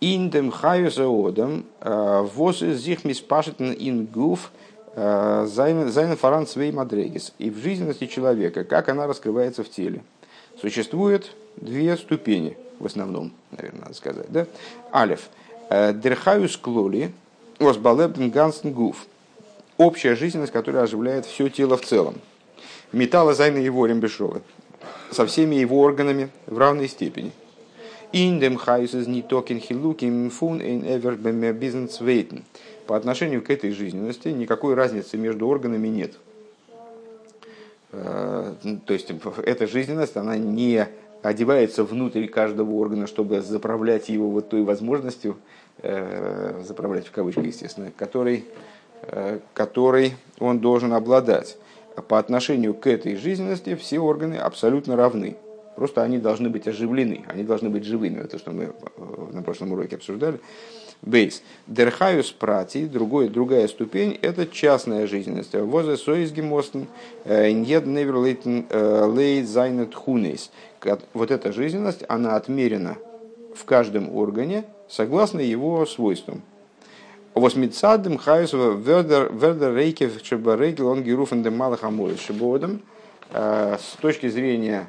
Индем 0.00 0.50
хаюса 0.50 1.06
одам, 1.06 1.64
э, 1.80 2.26
вос 2.34 2.62
из 2.62 2.80
зих 2.80 3.04
ин 3.04 4.06
гуф, 4.06 4.50
Зайн 4.96 6.16
фаран 6.16 6.46
свей 6.46 6.72
мадрегис. 6.72 7.32
И 7.38 7.50
в 7.50 7.58
жизненности 7.58 8.06
человека, 8.06 8.64
как 8.64 8.88
она 8.88 9.06
раскрывается 9.06 9.62
в 9.62 9.70
теле. 9.70 10.02
Существует 10.60 11.30
две 11.56 11.96
ступени, 11.96 12.56
в 12.78 12.86
основном, 12.86 13.32
наверное, 13.50 13.82
надо 13.82 13.94
сказать. 13.94 14.26
Да? 14.30 14.46
Алиф. 14.92 15.28
Э, 15.70 15.94
Дерхаюс 15.94 16.56
клоли, 16.56 17.12
осбалебден 17.58 18.30
гансен 18.30 18.72
гуф. 18.72 19.06
Общая 19.78 20.16
жизненность, 20.16 20.52
которая 20.52 20.82
оживляет 20.82 21.24
все 21.24 21.48
тело 21.48 21.76
в 21.76 21.82
целом. 21.82 22.16
Металла 22.92 23.34
зайна 23.34 23.58
его 23.58 23.86
рембешова. 23.86 24.42
Со 25.10 25.24
всеми 25.26 25.54
его 25.54 25.80
органами 25.80 26.30
в 26.46 26.58
равной 26.58 26.88
степени. 26.88 27.32
Индем 28.12 28.56
хайсес 28.56 29.06
не 29.06 29.22
токен 29.22 29.60
хилуким 29.60 30.30
фун 30.30 30.60
ин 30.60 30.84
эвер 30.84 31.14
бизнес 31.52 32.00
вейтен 32.00 32.44
по 32.90 32.96
отношению 32.96 33.40
к 33.40 33.50
этой 33.50 33.70
жизненности 33.70 34.26
никакой 34.30 34.74
разницы 34.74 35.16
между 35.16 35.46
органами 35.46 35.86
нет. 35.86 36.14
Э, 37.92 38.52
то 38.84 38.92
есть 38.92 39.12
эта 39.44 39.68
жизненность, 39.68 40.16
она 40.16 40.36
не 40.36 40.88
одевается 41.22 41.84
внутрь 41.84 42.26
каждого 42.26 42.72
органа, 42.72 43.06
чтобы 43.06 43.42
заправлять 43.42 44.08
его 44.08 44.28
вот 44.28 44.48
той 44.48 44.64
возможностью, 44.64 45.36
э, 45.82 46.60
заправлять 46.66 47.06
в 47.06 47.12
кавычках, 47.12 47.44
естественно, 47.44 47.92
которой, 47.96 48.44
э, 49.02 49.38
которой 49.54 50.16
он 50.40 50.58
должен 50.58 50.92
обладать. 50.92 51.58
По 52.08 52.18
отношению 52.18 52.74
к 52.74 52.88
этой 52.88 53.14
жизненности 53.14 53.76
все 53.76 54.00
органы 54.00 54.34
абсолютно 54.34 54.96
равны. 54.96 55.36
Просто 55.76 56.02
они 56.02 56.18
должны 56.18 56.48
быть 56.48 56.66
оживлены, 56.66 57.24
они 57.28 57.44
должны 57.44 57.70
быть 57.70 57.84
живыми. 57.84 58.18
Это 58.18 58.30
то, 58.30 58.38
что 58.38 58.50
мы 58.50 58.72
на 59.32 59.42
прошлом 59.42 59.70
уроке 59.70 59.94
обсуждали. 59.94 60.40
Бейс. 61.02 61.42
Дерхаюс 61.66 62.30
прати, 62.30 62.84
другой, 62.84 63.28
другая 63.28 63.68
ступень, 63.68 64.18
это 64.20 64.46
частная 64.46 65.06
жизненность. 65.06 65.54
Возе 65.54 65.96
соизгемостен, 65.96 66.88
нед 67.24 67.86
неверлейтен 67.86 68.66
лейт 68.70 69.48
зайнет 69.48 69.94
хунейс. 69.94 70.50
Вот 71.14 71.30
эта 71.30 71.52
жизненность, 71.52 72.04
она 72.08 72.36
отмерена 72.36 72.98
в 73.54 73.64
каждом 73.64 74.14
органе 74.14 74.64
согласно 74.88 75.40
его 75.40 75.86
свойствам. 75.86 76.42
Восмитсадым 77.32 78.18
хайсова 78.18 78.72
вердер 78.72 79.74
рейкев 79.74 80.20
шебарейкел 80.22 80.88
он 80.88 81.02
геруфен 81.02 81.42
де 81.42 81.48
малых 81.48 81.84
амоис 81.84 82.20
шебодом. 82.20 82.82
Э, 83.32 83.78
с 83.80 83.96
точки 84.00 84.28
зрения 84.28 84.88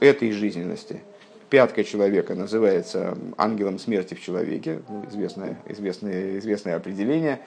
этой 0.00 0.32
жизненности– 0.32 1.02
пятка 1.50 1.84
человека 1.84 2.34
называется 2.34 3.16
ангелом 3.36 3.78
смерти 3.78 4.14
в 4.14 4.20
человеке, 4.20 4.80
известное, 5.10 5.58
известное, 5.66 6.38
известное 6.38 6.76
определение. 6.76 7.40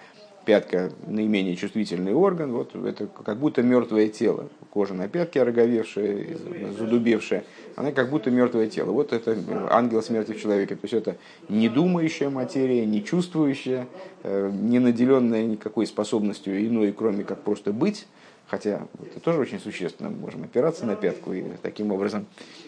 Пятка 0.43 0.89
наименее 1.05 1.55
чувствительный 1.55 2.15
орган, 2.15 2.51
вот 2.51 2.75
это 2.75 3.05
как 3.05 3.37
будто 3.37 3.61
мертвое 3.61 4.07
тело. 4.07 4.49
Кожа 4.71 4.95
на 4.95 5.07
пятке 5.07 5.39
ороговевшая, 5.39 6.35
задубевшая, 6.79 7.43
она 7.75 7.91
как 7.91 8.09
будто 8.09 8.31
мертвое 8.31 8.67
тело. 8.67 8.91
Вот 8.91 9.13
это 9.13 9.37
ангел 9.69 10.01
смерти 10.01 10.31
в 10.31 10.41
человеке. 10.41 10.73
То 10.75 10.81
есть 10.85 10.93
это 10.95 11.17
не 11.47 11.69
думающая 11.69 12.31
материя, 12.31 12.87
не 12.87 13.03
чувствующая, 13.03 13.85
э, 14.23 14.51
не 14.51 14.79
наделенная 14.79 15.43
никакой 15.43 15.85
способностью 15.85 16.59
иной, 16.65 16.91
кроме 16.91 17.23
как 17.23 17.43
просто 17.43 17.71
быть, 17.71 18.07
хотя 18.47 18.87
это 18.99 19.19
тоже 19.21 19.39
очень 19.39 19.59
существенно, 19.59 20.09
мы 20.09 20.17
можем 20.17 20.43
опираться 20.43 20.85
на 20.85 20.95
пятку 20.95 21.33
и 21.33 21.43
таким 21.61 21.91
образом 21.91 22.25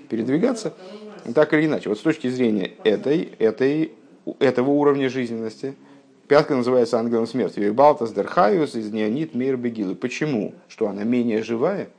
передвигаться. 0.09 0.73
Так 1.33 1.53
или 1.53 1.65
иначе, 1.65 1.89
вот 1.89 1.97
с 1.97 2.01
точки 2.01 2.27
зрения 2.27 2.71
этой, 2.83 3.29
этой, 3.39 3.93
этого 4.39 4.71
уровня 4.71 5.09
жизненности, 5.09 5.75
пятка 6.27 6.55
называется 6.55 6.99
ангелом 6.99 7.27
смерти. 7.27 7.59
Вибалтас 7.59 8.11
дерхаюс 8.11 8.75
из 8.75 8.91
неонит 8.91 9.33
мир 9.33 9.55
бегилы. 9.55 9.95
Почему? 9.95 10.53
Что 10.67 10.87
она 10.87 11.03
менее 11.03 11.43
живая? 11.43 11.89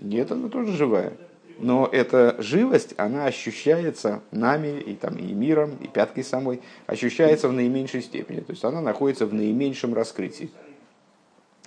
Нет, 0.00 0.32
она 0.32 0.48
тоже 0.48 0.72
живая. 0.72 1.12
Но 1.58 1.88
эта 1.90 2.34
живость, 2.40 2.94
она 2.96 3.26
ощущается 3.26 4.22
нами, 4.32 4.80
и, 4.80 4.94
там, 4.94 5.16
и 5.16 5.32
миром, 5.32 5.76
и 5.80 5.86
пяткой 5.86 6.24
самой, 6.24 6.60
ощущается 6.86 7.48
в 7.48 7.52
наименьшей 7.52 8.02
степени. 8.02 8.40
То 8.40 8.50
есть 8.50 8.64
она 8.64 8.80
находится 8.80 9.26
в 9.26 9.32
наименьшем 9.34 9.94
раскрытии. 9.94 10.50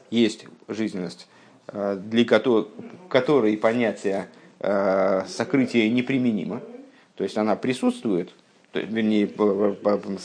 Есть 0.10 0.46
жизненность, 0.68 1.28
э, 1.68 1.98
для 2.04 2.26
которой, 2.26 2.68
которой 3.08 3.58
понятие 3.58 4.28
э, 4.60 5.24
сокрытия 5.28 5.90
неприменимо. 5.90 6.62
То 7.18 7.24
есть 7.24 7.38
она 7.38 7.56
присутствует, 7.56 8.30
то, 8.72 8.80
вернее, 8.80 9.30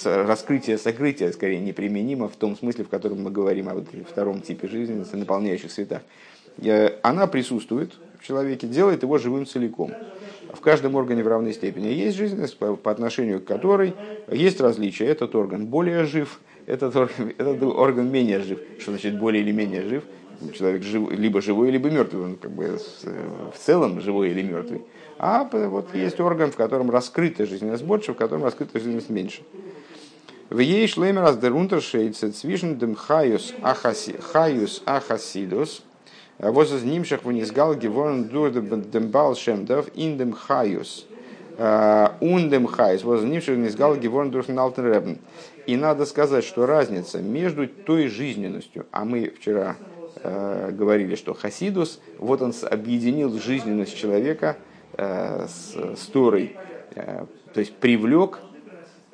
раскрытие, 0.04 0.78
сокрытие 0.78 1.32
скорее 1.32 1.60
неприменимо 1.60 2.28
в 2.28 2.36
том 2.36 2.56
смысле, 2.56 2.84
в 2.84 2.88
котором 2.88 3.22
мы 3.22 3.30
говорим 3.30 3.68
о 3.68 3.74
вот 3.74 3.86
втором 4.08 4.42
типе 4.42 4.68
жизни, 4.68 5.04
наполняющих 5.16 5.72
светах. 5.72 6.02
Она 7.02 7.26
присутствует 7.26 7.94
в 8.20 8.26
человеке, 8.26 8.66
делает 8.66 9.02
его 9.02 9.18
живым 9.18 9.46
целиком. 9.46 9.92
В 10.52 10.60
каждом 10.60 10.94
органе 10.96 11.22
в 11.22 11.28
равной 11.28 11.54
степени 11.54 11.88
есть 11.88 12.16
жизненность, 12.16 12.58
по, 12.58 12.90
отношению 12.90 13.40
к 13.40 13.44
которой 13.44 13.94
есть 14.30 14.60
различия. 14.60 15.06
Этот 15.06 15.34
орган 15.34 15.66
более 15.66 16.04
жив, 16.04 16.40
этот 16.66 16.94
орган, 16.94 17.32
этот 17.38 17.62
орган 17.62 18.10
менее 18.10 18.40
жив. 18.40 18.58
Что 18.78 18.90
значит 18.90 19.18
более 19.18 19.42
или 19.42 19.50
менее 19.50 19.82
жив? 19.82 20.04
Человек 20.52 20.82
жив, 20.82 21.10
либо 21.10 21.40
живой, 21.40 21.70
либо 21.70 21.88
мертвый. 21.88 22.24
Он 22.24 22.36
как 22.36 22.50
бы 22.50 22.78
в 23.54 23.58
целом 23.58 24.00
живой 24.00 24.30
или 24.30 24.42
мертвый. 24.42 24.82
А 25.24 25.44
вот 25.44 25.94
есть 25.94 26.18
орган, 26.18 26.50
в 26.50 26.56
котором 26.56 26.90
раскрыта 26.90 27.46
жизненность 27.46 27.84
больше, 27.84 28.12
в 28.12 28.16
котором 28.16 28.42
раскрыта 28.42 28.80
жизненность 28.80 29.08
меньше. 29.08 29.42
В 30.50 30.58
ей 30.58 30.88
шлемер 30.88 31.22
аз 31.22 31.38
дер 31.38 31.54
unterшейдсе 31.54 32.32
zwischen 32.32 32.76
dem 32.76 32.96
хаюс 32.96 33.54
ахасидус, 33.62 34.82
was 36.40 36.76
из 36.76 36.82
нимшах 36.82 37.22
вынизгал 37.22 37.76
геворн 37.76 38.24
дур 38.24 38.48
dem 38.48 39.10
бал 39.10 39.36
шемдов 39.36 39.86
in 39.94 40.16
dem 40.18 40.32
хаюс 40.32 41.06
Ундем 42.18 42.66
хайс, 42.66 43.04
вознивший 43.04 43.56
низгал 43.56 43.94
геворн 43.94 44.32
дурхналтеребн. 44.32 45.18
И 45.66 45.76
надо 45.76 46.04
сказать, 46.06 46.44
что 46.44 46.66
разница 46.66 47.20
между 47.20 47.68
той 47.68 48.08
жизненностью, 48.08 48.86
а 48.90 49.04
мы 49.04 49.30
вчера 49.30 49.76
э, 50.16 50.70
говорили, 50.72 51.14
что 51.14 51.34
Хасидус, 51.34 52.00
вот 52.18 52.42
он 52.42 52.52
объединил 52.68 53.38
жизненность 53.38 53.96
человека 53.96 54.56
с, 54.96 55.96
с 55.96 56.06
Торой, 56.06 56.56
э, 56.94 57.26
то 57.52 57.60
есть 57.60 57.74
привлек 57.76 58.40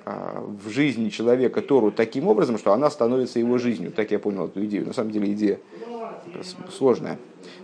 э, 0.04 0.40
в 0.64 0.68
жизни 0.68 1.08
человека 1.08 1.62
Тору 1.62 1.90
таким 1.90 2.28
образом, 2.28 2.58
что 2.58 2.73
она 2.73 2.90
становится 2.90 3.38
его 3.38 3.58
жизнью. 3.58 3.92
Так 3.92 4.11
я 4.11 4.18
понял 4.18 4.47
эту 4.47 4.64
идею. 4.64 4.87
На 4.87 4.92
самом 4.92 5.11
деле 5.11 5.32
идея 5.32 5.58
сложная. 6.70 7.18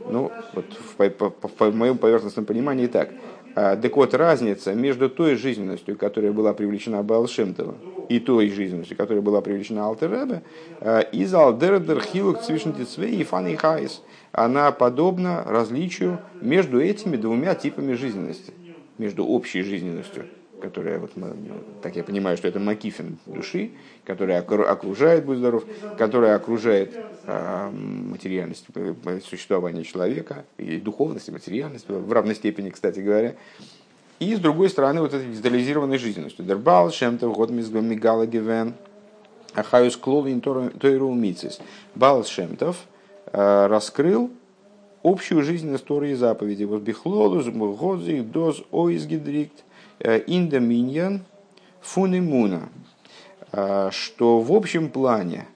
Ну, 0.08 0.30
вот 0.54 0.64
в, 0.72 0.96
по, 0.96 1.30
по, 1.30 1.48
по 1.48 1.70
моем 1.70 1.98
поверхностном 1.98 2.44
понимании 2.44 2.86
так. 2.86 3.10
А, 3.56 3.76
так 3.76 3.96
вот, 3.96 4.14
разница 4.14 4.74
между 4.74 5.08
той 5.08 5.36
жизненностью, 5.36 5.96
которая 5.96 6.32
была 6.32 6.52
привлечена 6.52 7.02
Балшемтова, 7.02 7.76
и 8.08 8.18
той 8.18 8.50
жизненностью, 8.50 8.96
которая 8.96 9.22
была 9.22 9.40
привлечена 9.40 9.86
Алтеребе, 9.86 10.42
а, 10.80 11.00
из 11.00 11.32
Алдердер 11.32 12.00
Хилук 12.00 12.38
и 12.48 13.24
Фан 13.24 13.56
Хайс, 13.56 14.02
она 14.32 14.72
подобна 14.72 15.44
различию 15.46 16.18
между 16.40 16.80
этими 16.80 17.16
двумя 17.16 17.54
типами 17.54 17.94
жизненности, 17.94 18.52
между 18.98 19.24
общей 19.24 19.62
жизненностью 19.62 20.24
которая, 20.64 20.98
вот, 20.98 21.10
так 21.82 21.94
я 21.94 22.02
понимаю, 22.02 22.38
что 22.38 22.48
это 22.48 22.58
макифин 22.58 23.18
души, 23.26 23.72
которая 24.06 24.40
окружает, 24.40 25.26
будь 25.26 25.36
здоров, 25.36 25.64
которая 25.98 26.36
окружает 26.36 26.96
материальность 27.26 28.64
э, 28.74 29.20
существования 29.22 29.84
человека, 29.84 30.46
и 30.56 30.78
духовность, 30.78 31.28
и 31.28 31.32
материальность, 31.32 31.86
в 31.88 32.10
равной 32.10 32.34
степени, 32.34 32.70
кстати 32.70 33.00
говоря. 33.00 33.34
И, 34.20 34.34
с 34.34 34.38
другой 34.38 34.70
стороны, 34.70 35.02
вот 35.02 35.12
этой 35.12 35.30
детализированной 35.30 35.98
жизненностью. 35.98 36.46
Дербал, 36.46 36.90
Шемтов, 36.90 37.34
Год 37.34 37.50
Мигала 37.50 38.26
Гивен, 38.26 38.72
Ахаюс 39.54 39.98
Клолин 39.98 40.40
Тойру 40.40 41.12
Мицис. 41.12 41.60
Бал 41.94 42.24
Шемтов 42.24 42.78
э, 43.32 43.66
раскрыл 43.66 44.30
общую 45.02 45.42
жизненность 45.42 45.84
Торы 45.84 46.16
заповеди. 46.16 46.64
Вот 46.64 46.80
Бихлолус, 46.80 47.46
Годзи, 47.48 48.20
Доз, 48.20 48.62
Ойзгидрикт, 48.70 49.64
индоминьян 50.00 51.24
фунimuna, 51.82 52.68
а, 53.52 53.90
что 53.90 54.40
в 54.40 54.52
общем 54.52 54.88
плане 54.90 55.46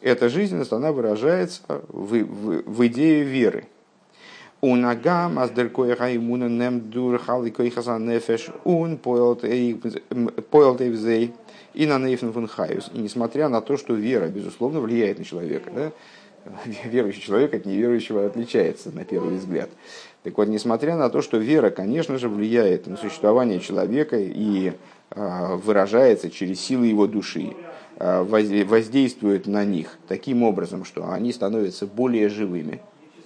эта 0.00 0.28
жизненность, 0.28 0.72
она 0.72 0.92
выражается 0.92 1.62
в, 1.88 2.18
в, 2.18 2.62
в 2.66 2.86
идее 2.86 3.24
веры. 3.24 3.66
Унагам 4.60 5.38
аздеркоя 5.40 5.96
хаймуна 5.96 6.48
нем 6.48 6.90
дур 6.90 7.18
халикой 7.18 7.70
хасан 7.70 8.08
нефеш 8.08 8.50
ун 8.64 8.96
поэлт 8.96 9.42
эйвзей 9.44 11.32
и 11.74 11.86
на 11.86 11.98
нейфен 11.98 12.32
фун 12.32 12.46
хайус. 12.46 12.90
И 12.94 12.98
несмотря 12.98 13.48
на 13.48 13.60
то, 13.60 13.76
что 13.76 13.94
вера, 13.94 14.28
безусловно, 14.28 14.80
влияет 14.80 15.18
на 15.18 15.24
человека, 15.24 15.70
да? 15.74 15.92
верующий 16.84 17.22
человек 17.22 17.54
от 17.54 17.66
неверующего 17.66 18.26
отличается 18.26 18.90
на 18.90 19.04
первый 19.04 19.36
взгляд. 19.36 19.70
Так 20.22 20.38
вот, 20.38 20.46
несмотря 20.48 20.96
на 20.96 21.10
то, 21.10 21.20
что 21.20 21.36
вера, 21.36 21.70
конечно 21.70 22.16
же, 22.16 22.28
влияет 22.28 22.86
на 22.86 22.96
существование 22.96 23.58
человека 23.58 24.16
и 24.18 24.72
а, 25.10 25.56
выражается 25.56 26.30
через 26.30 26.60
силы 26.60 26.86
его 26.86 27.08
души, 27.08 27.56
а, 27.96 28.22
воздействует 28.22 29.46
на 29.46 29.64
них 29.64 29.98
таким 30.06 30.44
образом, 30.44 30.84
что 30.84 31.10
они 31.10 31.32
становятся 31.32 31.86
более 31.86 32.28
живыми, 32.28 32.80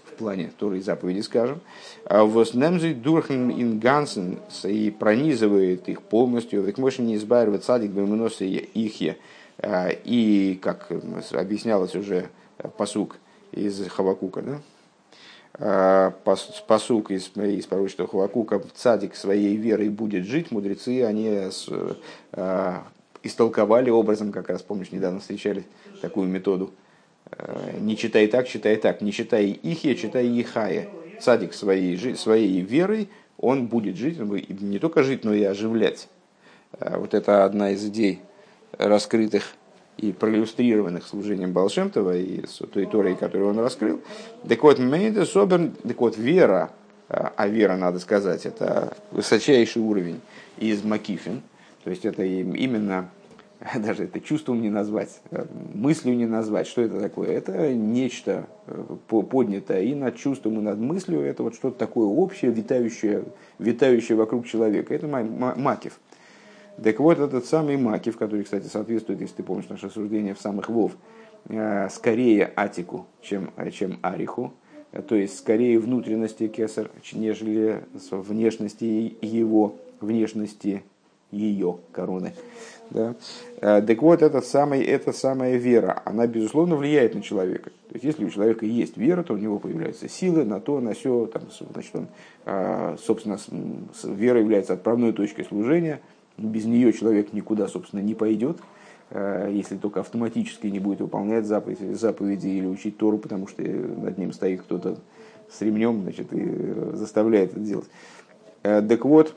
в 0.07 0.15
плане 0.15 0.51
Торы 0.59 0.79
и 0.79 0.81
заповеди, 0.81 1.21
скажем, 1.21 1.61
а 2.07 2.25
вознемзи 2.25 2.95
дурхен 2.95 3.51
ингансен 3.51 4.39
и 4.65 4.91
пронизывает 4.91 5.91
их 5.91 6.01
полностью, 6.01 6.63
ведь 6.63 6.79
можно 6.79 7.03
не 7.03 7.17
избавить 7.17 7.65
садик 7.65 7.91
бемносе 7.91 8.47
ихе, 8.47 9.19
и, 9.63 10.59
как 10.63 10.91
объяснялось 11.33 11.95
уже 11.95 12.31
посук 12.79 13.17
из 13.53 13.87
Хавакука, 13.89 14.41
да? 14.41 14.61
А, 15.59 16.11
посук 16.67 17.11
из, 17.11 17.31
из 17.35 17.67
пророчества 17.67 18.07
Хавакука, 18.07 18.63
цадик 18.75 19.17
своей 19.17 19.57
верой 19.57 19.89
будет 19.89 20.27
жить, 20.27 20.51
мудрецы, 20.51 21.03
они 21.03 21.29
с, 21.29 21.69
а, 22.33 22.85
истолковали 23.23 23.89
образом, 23.89 24.33
как 24.33 24.51
раз, 24.51 24.63
помнишь, 24.63 24.93
недавно 24.93 25.21
встречали 25.21 25.65
такую 26.03 26.29
методу. 26.29 26.73
А, 27.31 27.73
не 27.81 27.97
читай 27.97 28.27
так, 28.27 28.47
читай 28.47 28.77
так. 28.77 29.01
Не 29.01 29.13
читай 29.13 29.47
ихе, 29.47 29.95
читай 29.95 30.29
ихая. 30.29 30.89
Цадик 31.21 31.55
своей, 31.55 32.15
своей 32.17 32.61
верой, 32.61 33.09
он 33.39 33.69
будет 33.69 33.97
жить, 33.97 34.21
он 34.21 34.29
будет 34.29 34.61
не 34.61 34.79
только 34.79 35.03
жить, 35.03 35.25
но 35.25 35.33
и 35.33 35.43
оживлять. 35.43 36.09
Вот 36.79 37.15
это 37.15 37.47
одна 37.47 37.71
из 37.71 37.83
идей 37.87 38.21
раскрытых 38.77 39.55
и 39.97 40.13
проиллюстрированных 40.13 41.07
служением 41.07 41.53
Балшемтова 41.53 42.17
и 42.17 42.45
той 42.73 42.87
Торой, 42.87 43.17
которую 43.17 43.51
он 43.51 43.59
раскрыл. 43.59 44.01
Так 44.47 44.63
вот, 44.63 44.79
собер, 44.79 45.71
так 45.83 46.01
вот, 46.01 46.19
вера, 46.19 46.71
а, 47.09 47.33
а 47.37 47.49
вера, 47.49 47.77
надо 47.77 47.99
сказать, 47.99 48.47
это 48.47 48.97
высочайший 49.11 49.81
уровень 49.81 50.21
из 50.59 50.83
Макифин, 50.83 51.43
то 51.85 51.91
есть 51.91 52.05
это 52.05 52.25
именно, 52.25 53.11
даже 53.77 54.05
это 54.05 54.21
чувством 54.21 54.61
не 54.61 54.71
назвать, 54.71 55.21
а, 55.31 55.47
мыслью 55.73 56.17
не 56.17 56.27
назвать, 56.27 56.67
что 56.67 56.83
это 56.83 57.01
такое? 57.01 57.31
Это 57.31 57.73
нечто 57.73 58.47
э, 58.67 58.97
поднятое 59.09 59.83
и 59.83 59.95
над 59.95 60.17
чувством, 60.17 60.59
и 60.59 60.63
над 60.63 60.79
мыслью, 60.79 61.21
это 61.21 61.43
вот 61.43 61.55
что-то 61.55 61.79
такое 61.79 62.07
общее, 62.07 62.51
витающее, 62.51 63.25
витающее 63.59 64.17
вокруг 64.17 64.47
человека, 64.47 64.95
это 64.95 65.07
Макив. 65.07 65.99
Так 66.83 67.01
вот, 67.01 67.19
этот 67.19 67.47
самый 67.47 67.77
Макив, 67.77 68.19
который, 68.19 68.45
кстати, 68.45 68.67
соответствует, 68.67 69.21
если 69.21 69.37
ты 69.37 69.43
помнишь 69.43 69.69
наше 69.69 69.89
суждение 69.89 70.35
в 70.35 70.41
самых 70.41 70.69
Вов, 70.69 70.93
э, 71.49 71.89
скорее 71.91 72.53
Атику, 72.55 73.07
чем, 73.23 73.51
э, 73.57 73.71
чем 73.71 73.99
Ариху, 74.03 74.53
э, 74.93 75.01
то 75.01 75.15
есть 75.15 75.39
скорее 75.39 75.79
внутренности 75.79 76.49
Кесар, 76.49 76.91
нежели 77.13 77.83
внешности 78.11 79.17
его, 79.23 79.77
внешности 80.01 80.83
ее 81.31 81.79
короны. 81.93 82.35
Да? 82.91 83.17
Так 83.61 84.01
вот, 84.01 84.23
этот 84.23 84.47
самый, 84.47 84.81
эта 84.83 85.13
самая 85.13 85.57
вера, 85.57 86.03
она, 86.05 86.29
безусловно, 86.29 86.77
влияет 86.77 87.17
на 87.17 87.23
человека. 87.23 87.71
То 87.89 87.95
есть, 87.95 88.05
если 88.05 88.25
у 88.25 88.31
человека 88.31 88.65
есть 88.65 88.97
вера, 88.97 89.25
то 89.25 89.35
у 89.35 89.39
него 89.39 89.59
появляются 89.59 90.09
силы 90.09 90.45
на 90.45 90.61
то, 90.61 90.81
на 90.81 90.95
все. 90.95 91.27
Там, 91.27 91.43
значит, 91.73 91.93
он, 91.97 92.99
собственно, 92.99 93.39
вера 94.05 94.39
является 94.39 94.75
отправной 94.75 95.13
точкой 95.13 95.45
служения– 95.47 96.01
без 96.39 96.65
нее 96.65 96.93
человек 96.93 97.33
никуда, 97.33 97.69
собственно, 97.69 98.01
не 98.01 98.15
пойдет, 98.15 98.59
э, 99.11 99.51
если 99.53 99.77
только 99.77 100.01
автоматически 100.01 100.67
не 100.67 100.81
будет 100.81 101.01
выполнять 101.01 101.47
заповеди, 101.47 101.95
заповеди 101.95 102.49
или 102.49 102.67
учить 102.67 102.99
Тору, 102.99 103.19
потому 103.19 103.47
что 103.47 103.63
над 103.63 104.19
ним 104.19 104.33
стоит 104.33 104.63
кто-то 104.63 104.99
с 105.51 105.61
ремнем 105.63 106.03
значит, 106.03 106.33
и 106.33 106.97
заставляет 106.97 107.53
это 107.53 107.61
делать. 107.61 107.89
Э, 108.63 108.83
так 108.83 109.05
вот, 109.05 109.35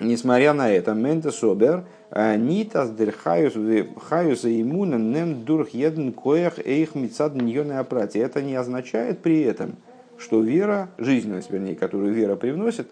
несмотря 0.00 0.54
на 0.54 0.70
это, 0.70 0.94
Менте 0.94 1.30
Собер, 1.30 1.84
э, 2.10 2.36
Нитас 2.36 2.90
дер 2.90 3.12
хаюса 3.12 4.60
иммуна 4.60 4.96
нем 4.96 5.44
дурх 5.44 5.70
еден 5.70 6.12
коях 6.12 6.58
эйх 6.58 6.94
мицад 6.94 7.34
ньоне 7.34 7.78
апрати. 7.78 8.18
Это 8.18 8.42
не 8.42 8.54
означает 8.56 9.20
при 9.20 9.42
этом, 9.42 9.76
что 10.16 10.40
вера, 10.40 10.88
жизненность, 10.98 11.50
вернее, 11.50 11.76
которую 11.76 12.12
вера 12.12 12.36
привносит, 12.36 12.88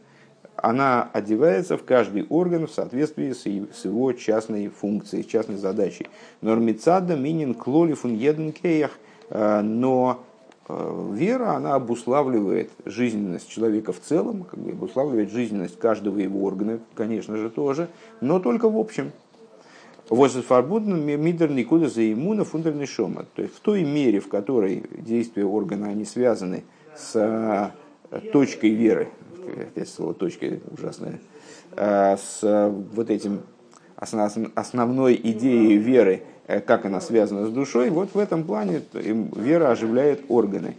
она 0.56 1.10
одевается 1.12 1.76
в 1.76 1.84
каждый 1.84 2.26
орган 2.28 2.66
в 2.66 2.72
соответствии 2.72 3.32
с 3.32 3.84
его 3.84 4.12
частной 4.12 4.68
функцией, 4.68 5.24
частной 5.24 5.56
задачей. 5.56 6.08
Нормицада 6.40 7.16
минин 7.16 7.54
клолифун 7.54 8.14
еден 8.14 8.52
кейах, 8.52 8.98
э, 9.28 9.60
но 9.60 10.24
э, 10.68 11.10
вера, 11.12 11.52
она 11.52 11.74
обуславливает 11.74 12.70
жизненность 12.84 13.48
человека 13.48 13.92
в 13.92 14.00
целом, 14.00 14.44
как 14.44 14.58
бы 14.58 14.70
обуславливает 14.70 15.30
жизненность 15.30 15.78
каждого 15.78 16.18
его 16.18 16.44
органа, 16.44 16.80
конечно 16.94 17.36
же, 17.36 17.50
тоже, 17.50 17.88
но 18.20 18.40
только 18.40 18.68
в 18.68 18.78
общем. 18.78 19.12
Возфарбуден 20.08 21.04
мидер 21.04 21.50
никуда 21.50 21.88
за 21.88 22.12
иммуна 22.12 22.44
фундерный 22.44 22.86
шома. 22.86 23.26
То 23.34 23.42
есть 23.42 23.56
в 23.56 23.60
той 23.60 23.82
мере, 23.82 24.20
в 24.20 24.28
которой 24.28 24.84
действия 24.96 25.44
органа 25.44 25.88
они 25.88 26.04
связаны 26.04 26.62
с 26.96 27.16
э, 27.16 28.20
точкой 28.30 28.70
веры, 28.70 29.08
опять 29.52 29.88
слово 29.88 30.14
точка 30.14 30.58
ужасное, 30.70 31.20
а, 31.72 32.16
с 32.16 32.40
э, 32.42 32.68
вот 32.68 33.10
этим 33.10 33.40
основной 33.96 35.14
идеей 35.22 35.76
веры, 35.76 36.22
э, 36.46 36.60
как 36.60 36.84
она 36.84 37.00
связана 37.00 37.46
с 37.46 37.50
душой, 37.50 37.90
вот 37.90 38.14
в 38.14 38.18
этом 38.18 38.44
плане 38.44 38.82
вера 38.92 39.70
оживляет 39.70 40.22
органы. 40.28 40.76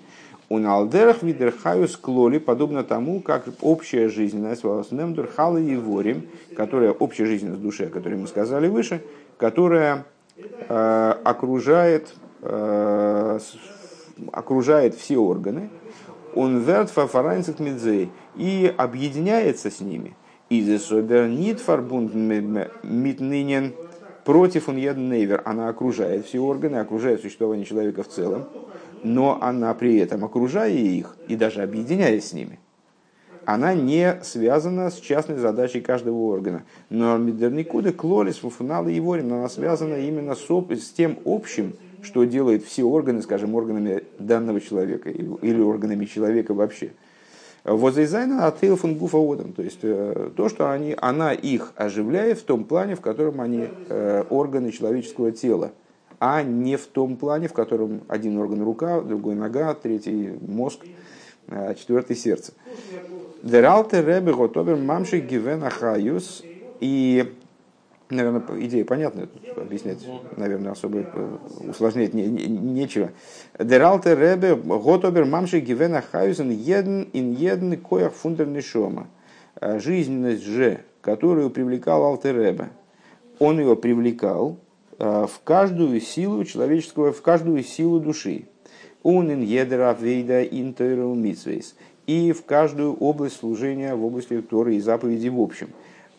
У 0.49 0.59
налдерах 0.59 1.23
видерхаюс 1.23 1.97
клоли, 1.97 2.37
подобно 2.37 2.83
тому, 2.83 3.19
как 3.19 3.43
общая 3.61 4.07
жизненность 4.07 4.63
волоснемдур 4.63 5.27
хала 5.27 5.57
и 5.57 5.75
ворим, 5.75 6.27
которая 6.55 6.91
общая 6.91 7.25
жизненность 7.25 7.61
души, 7.61 7.85
о 7.85 7.89
которой 7.89 8.15
мы 8.15 8.27
сказали 8.27 8.69
выше, 8.69 9.03
которая 9.37 10.05
э, 10.69 11.13
окружает, 11.25 12.13
э, 12.41 13.39
окружает 14.31 14.95
все 14.95 15.17
органы, 15.17 15.69
он 16.33 16.59
верт 16.59 16.91
фафарайнцев 16.91 17.59
медзей 17.59 18.09
и 18.37 18.73
объединяется 18.77 19.69
с 19.71 19.79
ними 19.79 20.15
митнинен 22.83 23.73
против 24.23 24.69
он 24.69 24.77
нейвер. 24.77 25.41
Она 25.45 25.69
окружает 25.69 26.25
все 26.25 26.39
органы, 26.39 26.77
окружает 26.77 27.21
существование 27.21 27.65
человека 27.65 28.03
в 28.03 28.07
целом, 28.07 28.45
но 29.03 29.37
она 29.41 29.73
при 29.73 29.97
этом, 29.97 30.23
окружая 30.23 30.71
их 30.71 31.15
и 31.27 31.35
даже 31.35 31.61
объединяясь 31.61 32.29
с 32.29 32.33
ними, 32.33 32.59
она 33.45 33.73
не 33.73 34.19
связана 34.23 34.91
с 34.91 34.95
частной 34.99 35.37
задачей 35.37 35.79
каждого 35.79 36.17
органа. 36.17 36.63
Но 36.89 37.17
Мидерникуда, 37.17 37.93
Клолис, 37.93 38.39
Фуфунал 38.39 38.89
и 38.89 38.99
Ворим, 38.99 39.33
она 39.33 39.47
связана 39.47 39.95
именно 39.95 40.35
с, 40.35 40.45
с 40.45 40.91
тем 40.91 41.17
общим, 41.23 41.73
что 42.01 42.25
делает 42.25 42.65
все 42.65 42.83
органы, 42.83 43.21
скажем, 43.21 43.55
органами 43.55 44.03
данного 44.19 44.59
человека 44.59 45.09
или, 45.09 45.29
или 45.41 45.61
органами 45.61 46.03
человека 46.03 46.53
вообще. 46.53 46.91
Возайзайна 47.67 48.47
от 48.47 48.61
гуфа 48.61 49.17
одам. 49.17 49.51
То 49.51 49.61
есть 49.61 49.79
э, 49.83 50.29
то, 50.37 50.47
что 50.47 50.71
они, 50.71 50.95
она 50.97 51.33
их 51.33 51.73
оживляет 51.75 52.39
в 52.39 52.43
том 52.43 52.63
плане, 52.63 52.95
в 52.95 53.01
котором 53.01 53.41
они 53.41 53.67
э, 53.89 54.23
органы 54.29 54.71
человеческого 54.71 55.33
тела, 55.33 55.73
а 56.17 56.43
не 56.43 56.77
в 56.77 56.87
том 56.87 57.17
плане, 57.17 57.49
в 57.49 57.53
котором 57.53 58.03
один 58.07 58.37
орган 58.37 58.63
рука, 58.63 59.01
другой 59.01 59.35
нога, 59.35 59.73
третий 59.73 60.31
мозг, 60.47 60.85
э, 61.47 61.75
четвертый 61.75 62.15
сердце. 62.15 62.53
Дералте 63.43 64.01
ребе 64.01 64.33
готовер 64.33 64.77
мамши 64.77 65.19
гивена 65.19 65.69
хаюс. 65.69 66.43
И, 66.79 67.33
наверное, 68.09 68.43
идея 68.65 68.85
понятная, 68.85 69.27
тут 69.27 69.57
объяснять, 69.57 69.99
наверное, 70.35 70.71
особо 70.71 70.99
э, 70.99 71.37
усложнять 71.69 72.13
не, 72.13 72.25
не, 72.27 72.47
нечего. 72.47 73.11
Дералте 73.59 74.15
ребе 74.15 74.55
готовер 74.55 75.25
мамши 75.25 75.59
гивена 75.59 76.01
хаюс 76.01 76.39
ин 76.39 76.51
еден 76.51 77.09
ин 77.13 77.33
еден 77.33 77.77
коях 77.77 78.13
фундерный 78.13 78.61
шома. 78.61 79.07
Э, 79.59 79.79
жизненность 79.79 80.43
же, 80.43 80.81
которую 81.01 81.49
привлекал 81.49 82.03
Алтеребе, 82.03 82.69
он 83.39 83.59
ее 83.59 83.75
привлекал 83.75 84.57
э, 84.99 85.25
в 85.25 85.43
каждую 85.43 85.99
силу 86.01 86.43
человеческого, 86.43 87.11
в 87.11 87.21
каждую 87.21 87.63
силу 87.63 87.99
души. 87.99 88.45
Он 89.03 89.31
ин 89.31 89.41
едера 89.41 89.95
вейда 89.99 90.43
митсвейс 90.45 91.75
и 92.07 92.31
в 92.31 92.45
каждую 92.45 92.95
область 92.95 93.37
служения 93.37 93.95
в 93.95 94.03
области 94.05 94.41
Торы 94.41 94.75
и 94.75 94.79
заповедей 94.79 95.29
в 95.29 95.39
общем. 95.39 95.69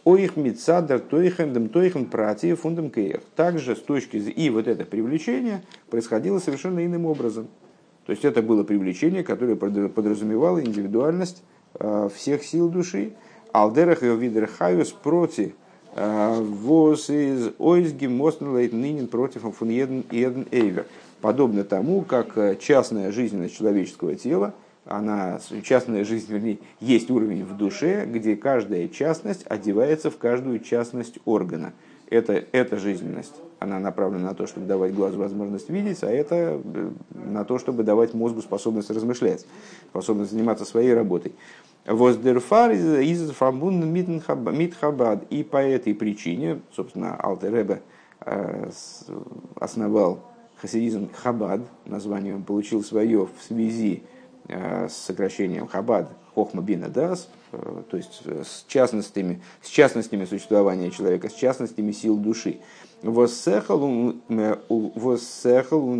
Оих 0.09 0.37
мицадр 0.37 1.01
тойхендем 1.01 1.68
тойхен 1.68 2.07
прати 2.07 2.55
фундам 2.55 2.88
кейр. 2.88 3.21
Также 3.37 3.77
с 3.77 3.81
точки 3.81 4.18
зрения, 4.18 4.47
и 4.47 4.49
вот 4.49 4.66
это 4.66 4.87
привлечение 4.87 5.61
происходило 5.90 6.38
совершенно 6.38 6.83
иным 6.87 7.05
образом. 7.05 7.49
То 8.07 8.12
есть 8.12 8.25
это 8.25 8.40
было 8.40 8.62
привлечение, 8.64 9.23
которое 9.23 9.55
подразумевало 9.55 10.64
индивидуальность 10.64 11.42
э, 11.75 12.09
всех 12.14 12.42
сил 12.42 12.71
души. 12.71 13.12
Алдерах 13.53 14.03
и 14.03 14.07
видер 14.07 14.47
хаюс 14.47 14.92
проти 14.92 15.55
э, 15.94 16.40
воз 16.40 17.11
из 17.11 17.51
ойзги 17.59 18.07
мостнелейт 18.07 18.73
нынен 18.73 19.09
против 19.09 19.42
фун 19.42 19.68
еден 19.68 20.47
эйвер. 20.51 20.87
Подобно 21.21 21.64
тому, 21.64 22.01
как 22.01 22.38
э, 22.38 22.57
частная 22.59 23.12
жизненность 23.12 23.59
человеческого 23.59 24.14
тела– 24.14 24.55
она, 24.88 25.38
частная 25.62 26.05
жизнь, 26.05 26.33
вернее, 26.33 26.59
есть 26.81 27.11
уровень 27.11 27.44
в 27.44 27.57
душе, 27.57 28.07
где 28.07 28.37
каждая 28.37 28.88
частность 28.88 29.44
одевается 29.46 30.11
в 30.11 30.18
каждую 30.18 30.61
частность 30.61 31.18
органа. 31.24 31.72
Это, 32.11 32.44
это 32.53 32.79
жизненность. 32.79 33.35
Она 33.59 33.79
направлена 33.79 34.31
на 34.31 34.35
то, 34.35 34.46
чтобы 34.46 34.66
давать 34.66 34.94
глазу 34.94 35.18
возможность 35.18 35.68
видеть, 35.68 36.03
а 36.03 36.11
это 36.11 36.61
э, 36.62 36.90
на 37.11 37.44
то, 37.44 37.59
чтобы 37.59 37.83
давать 37.83 38.14
мозгу 38.14 38.40
способность 38.40 38.88
размышлять, 38.90 39.44
способность 39.90 40.31
заниматься 40.31 40.64
своей 40.64 40.94
работой. 40.94 41.33
Воздерфар 41.85 42.70
из 42.72 43.31
фабун 43.33 43.92
митхабад. 43.92 45.24
И 45.31 45.42
по 45.42 45.59
этой 45.59 45.94
причине, 45.94 46.61
собственно, 46.74 47.14
Алтеребе 47.22 47.83
э, 48.20 48.70
основал 49.57 50.20
хасидизм 50.62 51.11
Хабад, 51.12 51.61
название 51.85 52.35
он 52.35 52.42
получил 52.42 52.83
свое 52.83 53.27
в 53.27 53.42
связи 53.46 54.03
Э, 54.03 54.18
с 54.49 54.93
сокращением 54.93 55.69
Хабад, 55.69 56.11
Хохма 56.35 56.63
Бина 56.63 56.89
Дас, 56.89 57.29
э, 57.53 57.83
то 57.91 57.97
есть 57.97 58.23
э, 58.25 58.43
с 58.47 58.65
частностями, 58.69 59.43
с 59.61 59.69
частностями 59.69 60.25
существования 60.25 60.91
человека, 60.91 61.29
с 61.29 61.35
частностями 61.35 61.93
сил 61.93 62.17
души. 62.17 62.61
Воссехал 63.03 63.83
он 63.85 64.23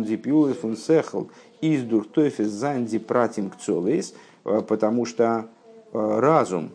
дипюлес 0.03 0.57
фун 0.57 0.77
сехал 0.77 1.29
из 1.61 1.83
дуртофис 1.83 2.47
занди 2.47 2.99
пратим 2.99 3.49
кцолейс, 3.49 4.13
потому 4.43 5.05
что 5.05 5.47
разум 5.93 6.71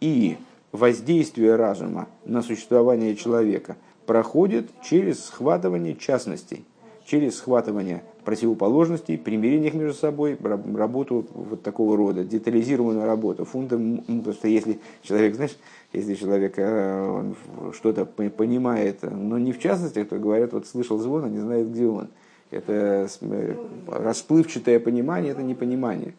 и 0.00 0.38
воздействие 0.72 1.56
разума 1.56 2.08
на 2.24 2.42
существование 2.42 3.16
человека 3.16 3.76
проходит 4.06 4.70
через 4.82 5.24
схватывание 5.24 5.94
частностей, 5.94 6.64
через 7.04 7.36
схватывание 7.36 8.02
противоположностей, 8.24 9.18
примирение 9.18 9.68
их 9.68 9.74
между 9.74 9.94
собой, 9.94 10.38
работу 10.40 11.26
вот 11.32 11.62
такого 11.62 11.96
рода, 11.96 12.24
детализированную 12.24 13.06
работу. 13.06 13.44
Фундам, 13.44 13.98
потому 14.06 14.32
что 14.32 14.48
если 14.48 14.78
человек, 15.02 15.34
знаешь, 15.34 15.56
если 15.92 16.14
человек 16.14 16.54
э, 16.56 17.32
что-то 17.74 18.04
понимает, 18.04 19.02
но 19.02 19.38
не 19.38 19.52
в 19.52 19.58
частности, 19.58 20.04
то 20.04 20.18
говорят, 20.18 20.52
вот 20.52 20.66
слышал 20.66 20.98
звон, 20.98 21.24
а 21.24 21.28
не 21.28 21.38
знает, 21.38 21.70
где 21.70 21.86
он. 21.86 22.08
Это 22.50 23.08
э, 23.20 23.54
расплывчатое 23.86 24.80
понимание, 24.80 25.32
это 25.32 25.42
не 25.42 25.54
понимание. 25.54 26.14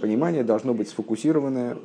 Понимание 0.00 0.44
должно 0.44 0.72
быть 0.72 0.88
сфокусированное, 0.88 1.76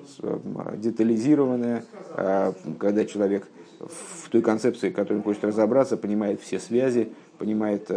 детализированное, 0.77 1.83
э, 2.15 2.53
когда 2.79 3.05
человек 3.05 3.47
в 3.79 4.29
той 4.29 4.41
концепции, 4.41 4.89
в 4.89 4.93
которой 4.93 5.17
он 5.17 5.23
хочет 5.23 5.43
разобраться, 5.43 5.97
понимает 5.97 6.41
все 6.41 6.59
связи, 6.59 7.09
понимает 7.37 7.89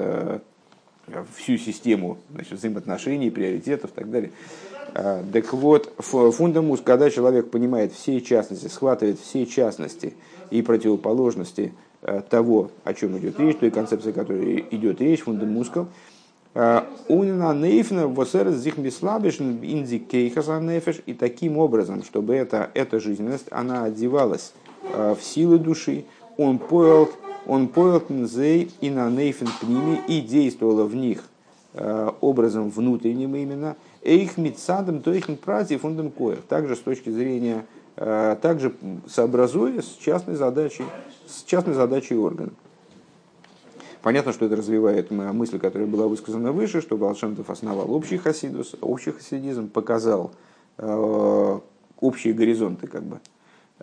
всю 1.36 1.56
систему 1.56 2.18
значит, 2.32 2.52
взаимоотношений, 2.52 3.30
приоритетов 3.30 3.90
и 3.90 3.94
так 3.94 4.10
далее. 4.10 4.30
А, 4.94 5.22
так 5.32 5.52
вот, 5.52 5.92
фундамус, 5.98 6.80
когда 6.82 7.10
человек 7.10 7.50
понимает 7.50 7.92
все 7.92 8.20
частности, 8.20 8.66
схватывает 8.68 9.18
все 9.18 9.46
частности 9.46 10.14
и 10.50 10.62
противоположности 10.62 11.72
а, 12.02 12.22
того, 12.22 12.70
о 12.84 12.94
чем 12.94 13.18
идет 13.18 13.38
речь, 13.38 13.58
той 13.58 13.70
концепции, 13.70 14.10
о 14.10 14.14
которой 14.14 14.66
идет 14.70 15.00
речь, 15.00 15.22
фундамускал, 15.22 15.88
и 21.06 21.14
таким 21.14 21.58
образом, 21.58 22.02
чтобы 22.02 22.34
эта, 22.34 22.70
эта 22.74 22.98
жизненность, 22.98 23.46
она 23.50 23.84
одевалась 23.84 24.54
в 24.82 25.18
силы 25.20 25.58
души, 25.58 26.06
он 26.36 26.58
понял 26.58 27.10
он 27.48 27.68
понял 27.68 28.02
нзей 28.10 28.70
и 28.80 28.90
на 28.90 29.10
нейфен 29.10 29.48
пними 29.60 30.00
и 30.06 30.20
действовала 30.20 30.84
в 30.84 30.94
них 30.94 31.24
э, 31.72 32.10
образом 32.20 32.70
внутренним 32.70 33.34
именно, 33.34 33.76
эйх 34.02 34.36
митсадом, 34.36 35.00
то 35.00 35.12
их 35.12 35.26
прати 35.40 35.78
фундам 35.78 36.10
коях. 36.10 36.42
Также 36.42 36.76
с 36.76 36.80
точки 36.80 37.08
зрения, 37.10 37.64
э, 37.96 38.36
также 38.40 38.74
сообразуя 39.08 39.80
с 39.80 39.96
частной 39.98 40.36
задачей, 40.36 40.84
с 41.26 41.42
частной 41.42 41.74
задачей 41.74 42.16
органа. 42.16 42.50
Понятно, 44.02 44.32
что 44.32 44.44
это 44.44 44.54
развивает 44.54 45.10
мысль, 45.10 45.58
которая 45.58 45.88
была 45.88 46.06
высказана 46.06 46.52
выше, 46.52 46.80
что 46.80 46.96
Балшемтов 46.96 47.50
основал 47.50 47.90
общий 47.90 48.18
хасидус, 48.18 48.76
общий 48.80 49.10
хасидизм, 49.10 49.68
показал 49.68 50.32
э, 50.76 51.58
общие 51.98 52.34
горизонты, 52.34 52.86
как 52.86 53.02
бы, 53.02 53.20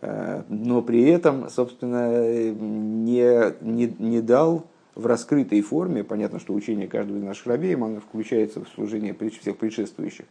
но 0.01 0.81
при 0.81 1.03
этом, 1.03 1.49
собственно, 1.49 2.51
не, 2.51 3.53
не, 3.61 3.95
не 3.97 4.21
дал 4.21 4.65
в 4.95 5.05
раскрытой 5.05 5.61
форме, 5.61 6.03
понятно, 6.03 6.39
что 6.39 6.53
учение 6.53 6.87
каждого 6.87 7.17
из 7.17 7.23
наших 7.23 7.47
рабеев, 7.47 7.81
оно 7.81 7.99
включается 7.99 8.63
в 8.63 8.69
служение 8.69 9.13
всех 9.13 9.57
предшествующих. 9.57 10.25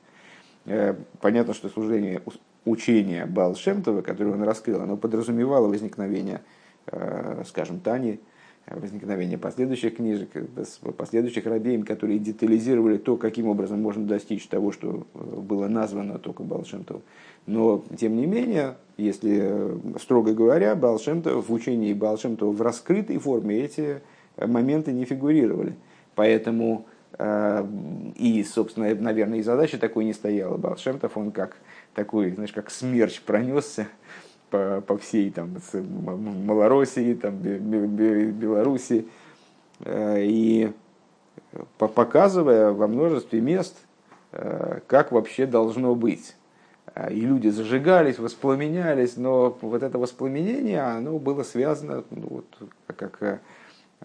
Э, 0.67 0.95
понятно, 1.21 1.53
что 1.53 1.69
служение 1.69 2.23
учения 2.65 3.27
Балшемтова, 3.27 4.01
которое 4.01 4.31
он 4.31 4.43
раскрыл, 4.43 4.81
оно 4.81 4.97
подразумевало 4.97 5.69
возникновение, 5.69 6.41
э, 6.87 7.43
скажем, 7.47 7.81
Тани, 7.81 8.21
возникновение 8.67 9.37
последующих 9.37 9.97
книжек, 9.97 10.31
последующих 10.97 11.45
рабеем, 11.47 11.83
которые 11.85 12.19
детализировали 12.19 12.97
то, 12.97 13.17
каким 13.17 13.49
образом 13.49 13.81
можно 13.81 14.07
достичь 14.07 14.47
того, 14.47 14.73
что 14.73 15.07
было 15.15 15.69
названо 15.69 16.19
только 16.19 16.43
Балшемтовым. 16.43 17.03
Но, 17.47 17.85
тем 17.97 18.17
не 18.17 18.27
менее, 18.27 18.77
если, 18.97 19.41
э, 19.43 19.79
строго 20.01 20.33
говоря, 20.33 20.75
Балшемта, 20.75 21.37
в 21.37 21.53
учении 21.53 21.93
Балшемта 21.93 22.47
в 22.47 22.63
раскрытой 22.63 23.19
форме 23.19 23.59
эти 23.59 24.01
моменты 24.39 24.93
не 24.93 25.05
фигурировали. 25.05 25.75
Поэтому 26.15 26.87
э, 27.19 27.67
и, 28.17 28.43
собственно, 28.45 28.95
наверное, 28.95 29.41
и 29.41 29.43
задача 29.43 29.79
такой 29.79 30.05
не 30.07 30.15
стояла. 30.15 30.57
Балшемтов, 30.57 31.19
он 31.19 31.33
как 31.33 31.59
такой, 31.95 32.31
знаешь, 32.31 32.53
как 32.53 32.71
смерч 32.71 33.21
пронесся 33.21 33.89
по, 34.55 34.81
по 34.87 34.99
всей 34.99 35.33
там, 35.33 35.57
Малороссии, 35.73 37.15
там, 37.15 37.39
Белоруссии, 37.39 39.09
э, 39.81 40.23
и 40.23 40.73
показывая 41.79 42.71
во 42.71 42.87
множестве 42.87 43.41
мест, 43.41 43.77
как 44.87 45.13
вообще 45.13 45.47
должно 45.47 45.95
быть 45.95 46.37
и 47.11 47.21
люди 47.21 47.49
зажигались, 47.49 48.19
воспламенялись, 48.19 49.17
но 49.17 49.57
вот 49.61 49.83
это 49.83 49.99
воспламенение, 49.99 50.83
оно 50.83 51.19
было 51.19 51.45
связано 51.45 52.05
ну, 52.11 52.27
вот, 52.29 52.71
как 52.97 53.41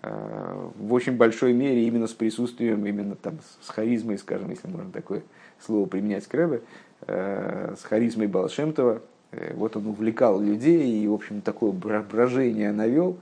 в 0.02 0.94
очень 0.94 1.18
большой 1.18 1.54
мере 1.54 1.88
именно 1.88 2.08
с 2.08 2.14
присутствием, 2.14 2.86
именно 2.86 3.16
там 3.16 3.40
с 3.62 3.70
харизмой, 3.70 4.18
скажем, 4.20 4.50
если 4.52 4.68
можно 4.68 4.92
такое 4.92 5.24
слово 5.60 5.88
применять 5.88 6.28
к 6.28 6.34
Рэбе, 6.34 6.62
с 7.08 7.84
харизмой 7.84 8.28
Балшемтова. 8.28 9.02
Вот 9.32 9.76
он 9.78 9.88
увлекал 9.88 10.42
людей 10.42 11.04
и, 11.04 11.08
в 11.08 11.14
общем, 11.14 11.42
такое 11.42 11.72
брожение 11.72 12.72
навел, 12.72 13.18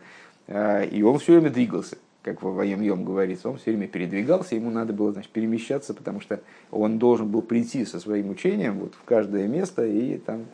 и 0.47 1.03
он 1.05 1.19
все 1.19 1.33
время 1.33 1.49
двигался 1.49 1.97
как 2.27 2.41
в 2.41 2.53
Ваем 2.53 3.05
говорится, 3.05 3.49
он 3.49 3.57
все 3.57 3.71
время 3.71 3.87
передвигался, 3.87 4.55
ему 4.55 4.69
надо 4.69 4.91
было 4.91 5.13
значит, 5.13 5.31
перемещаться, 5.31 5.93
потому 5.93 6.19
что 6.19 6.41
он 6.71 6.99
должен 6.99 7.29
был 7.29 7.41
прийти 7.41 7.85
со 7.85 8.01
своим 8.01 8.29
учением 8.29 8.79
вот, 8.79 8.95
в 8.95 9.03
каждое 9.05 9.47
место 9.47 9.85
и 9.85 10.17
там 10.17 10.45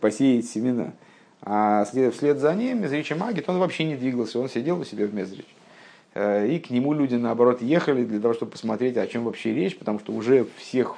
посеять 0.00 0.46
семена. 0.46 0.92
А 1.42 1.84
вслед 1.84 2.38
за 2.38 2.54
ним 2.54 2.82
Мезрич 2.82 3.10
Магит, 3.16 3.48
он 3.48 3.58
вообще 3.58 3.84
не 3.84 3.96
двигался, 3.96 4.38
он 4.38 4.48
сидел 4.48 4.80
у 4.80 4.84
себя 4.84 5.06
в 5.06 5.14
Мезрич. 5.14 5.46
Э, 6.14 6.46
и 6.48 6.58
к 6.60 6.70
нему 6.70 6.92
люди, 6.92 7.16
наоборот, 7.16 7.60
ехали 7.60 8.04
для 8.04 8.20
того, 8.20 8.34
чтобы 8.34 8.52
посмотреть, 8.52 8.96
о 8.96 9.06
чем 9.06 9.24
вообще 9.24 9.52
речь, 9.52 9.76
потому 9.76 9.98
что 9.98 10.12
уже 10.12 10.46
всех 10.58 10.96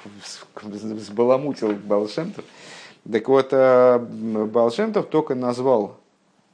сбаламутил 0.61 1.73
Балшемтов. 1.73 2.45
Так 3.11 3.27
вот, 3.27 3.49
э, 3.51 3.99
Балшемтов 3.99 5.07
только 5.07 5.35
назвал 5.35 5.97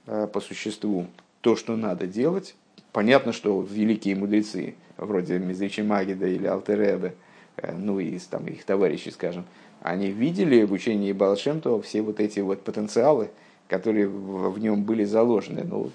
э, 0.07 0.27
по 0.27 0.39
существу 0.39 1.07
то, 1.41 1.55
что 1.55 1.75
надо 1.75 2.07
делать, 2.07 2.55
Понятно, 2.95 3.33
что 3.33 3.61
великие 3.61 4.15
мудрецы, 4.15 4.75
вроде 4.95 5.37
Мизричи 5.37 5.81
Магида 5.81 6.27
или 6.27 6.47
Алтеребе, 6.47 7.13
э, 7.57 7.73
ну 7.75 7.99
и 7.99 8.17
там, 8.19 8.47
их 8.47 8.63
товарищи, 8.63 9.09
скажем, 9.09 9.43
они 9.81 10.11
видели 10.11 10.63
в 10.63 10.71
учении 10.71 11.11
Балшемтова 11.11 11.81
все 11.81 12.01
вот 12.01 12.21
эти 12.21 12.39
вот 12.39 12.61
потенциалы, 12.61 13.31
которые 13.67 14.07
в 14.07 14.57
нем 14.59 14.85
были 14.85 15.03
заложены. 15.03 15.65
Ну, 15.65 15.91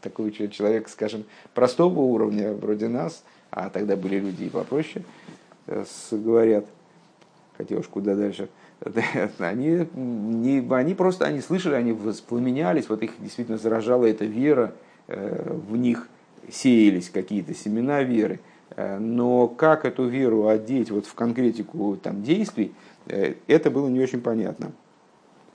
такой 0.00 0.30
человек, 0.30 0.88
скажем, 0.88 1.24
простого 1.52 1.98
уровня, 1.98 2.52
вроде 2.52 2.86
нас, 2.86 3.24
а 3.50 3.68
тогда 3.68 3.96
были 3.96 4.20
люди 4.20 4.44
и 4.44 4.48
попроще, 4.48 5.04
говорят, 6.12 6.64
хотя 7.56 7.74
уж 7.74 7.88
куда 7.88 8.14
дальше, 8.14 8.48
они, 9.38 9.86
не, 9.94 10.74
они 10.74 10.94
просто 10.94 11.24
они 11.24 11.40
слышали, 11.40 11.74
они 11.74 11.92
воспламенялись, 11.92 12.88
вот 12.88 13.02
их 13.02 13.12
действительно 13.18 13.58
заражала 13.58 14.04
эта 14.04 14.24
вера 14.24 14.74
э, 15.08 15.56
в 15.68 15.76
них, 15.76 16.08
сеялись 16.50 17.10
какие-то 17.10 17.54
семена 17.54 18.02
веры, 18.02 18.40
э, 18.76 18.98
но 18.98 19.48
как 19.48 19.84
эту 19.84 20.06
веру 20.06 20.48
одеть 20.48 20.90
вот 20.90 21.06
в 21.06 21.14
конкретику 21.14 21.96
там, 21.96 22.22
действий, 22.22 22.74
э, 23.06 23.34
это 23.46 23.70
было 23.70 23.88
не 23.88 24.00
очень 24.00 24.20
понятно. 24.20 24.72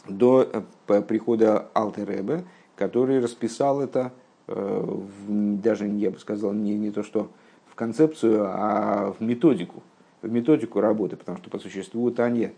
До 0.08 0.66
прихода 1.08 1.68
Алтеребе, 1.76 2.44
который 2.76 3.20
расписал 3.20 3.82
это 3.82 4.12
даже, 4.48 5.88
я 5.88 6.10
бы 6.10 6.18
сказал, 6.18 6.54
не, 6.54 6.76
не 6.76 6.90
то 6.90 7.04
что 7.04 7.30
в 7.68 7.76
концепцию, 7.76 8.46
а 8.50 9.14
в 9.18 9.24
методику, 9.24 9.84
в 10.24 10.30
методику 10.30 10.82
работы, 10.82 11.16
потому 11.16 11.38
что 11.38 11.52
по 11.52 11.60
существу 11.60 12.10
Таня, 12.10 12.52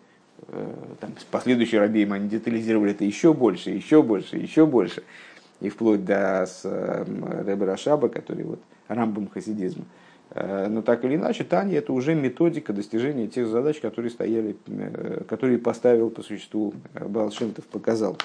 там, 1.00 1.12
последующие 1.32 1.80
рабеем 1.80 2.14
они 2.14 2.28
детализировали 2.28 2.92
это 2.92 3.06
еще 3.06 3.34
больше, 3.34 3.70
еще 3.70 4.04
больше, 4.04 4.38
еще 4.38 4.66
больше 4.66 5.04
и 5.64 5.70
вплоть 5.70 6.04
до 6.04 6.46
с 6.46 6.62
эм, 6.66 7.24
Рэбе 7.26 7.66
Рашаба, 7.66 8.10
который 8.10 8.44
вот 8.44 8.60
рамбом 8.90 9.30
хасидизма. 9.30 9.86
Э, 10.32 10.68
но 10.68 10.82
так 10.82 11.06
или 11.06 11.16
иначе, 11.16 11.44
Таня 11.44 11.78
это 11.78 11.94
уже 11.94 12.16
методика 12.16 12.74
достижения 12.74 13.28
тех 13.28 13.48
задач, 13.48 13.80
которые 13.80 14.12
стояли, 14.12 14.58
э, 14.68 15.24
которые 15.28 15.58
поставил 15.60 16.10
по 16.10 16.22
существу 16.22 16.74
э, 16.94 17.08
Балшемтов, 17.08 17.66
показал. 17.66 18.18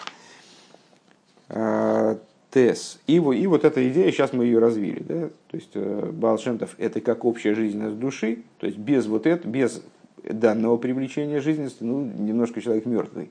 Тес. 2.50 2.98
И, 3.06 3.14
и 3.14 3.46
вот 3.46 3.64
эта 3.64 3.88
идея, 3.88 4.10
сейчас 4.10 4.34
мы 4.34 4.44
ее 4.44 4.58
развили. 4.58 5.02
Да? 5.02 5.28
То 5.50 5.56
есть 5.56 5.74
Балшемтов 5.76 6.74
это 6.76 7.00
как 7.00 7.24
общая 7.24 7.54
жизненность 7.54 7.98
души, 7.98 8.42
то 8.58 8.66
есть 8.66 8.78
без 8.78 9.06
вот 9.06 9.26
этого, 9.26 9.50
без 9.50 9.82
данного 10.28 10.76
привлечения 10.76 11.40
жизненности, 11.40 11.82
ну, 11.82 12.04
немножко 12.04 12.60
человек 12.60 12.86
мертвый. 12.86 13.30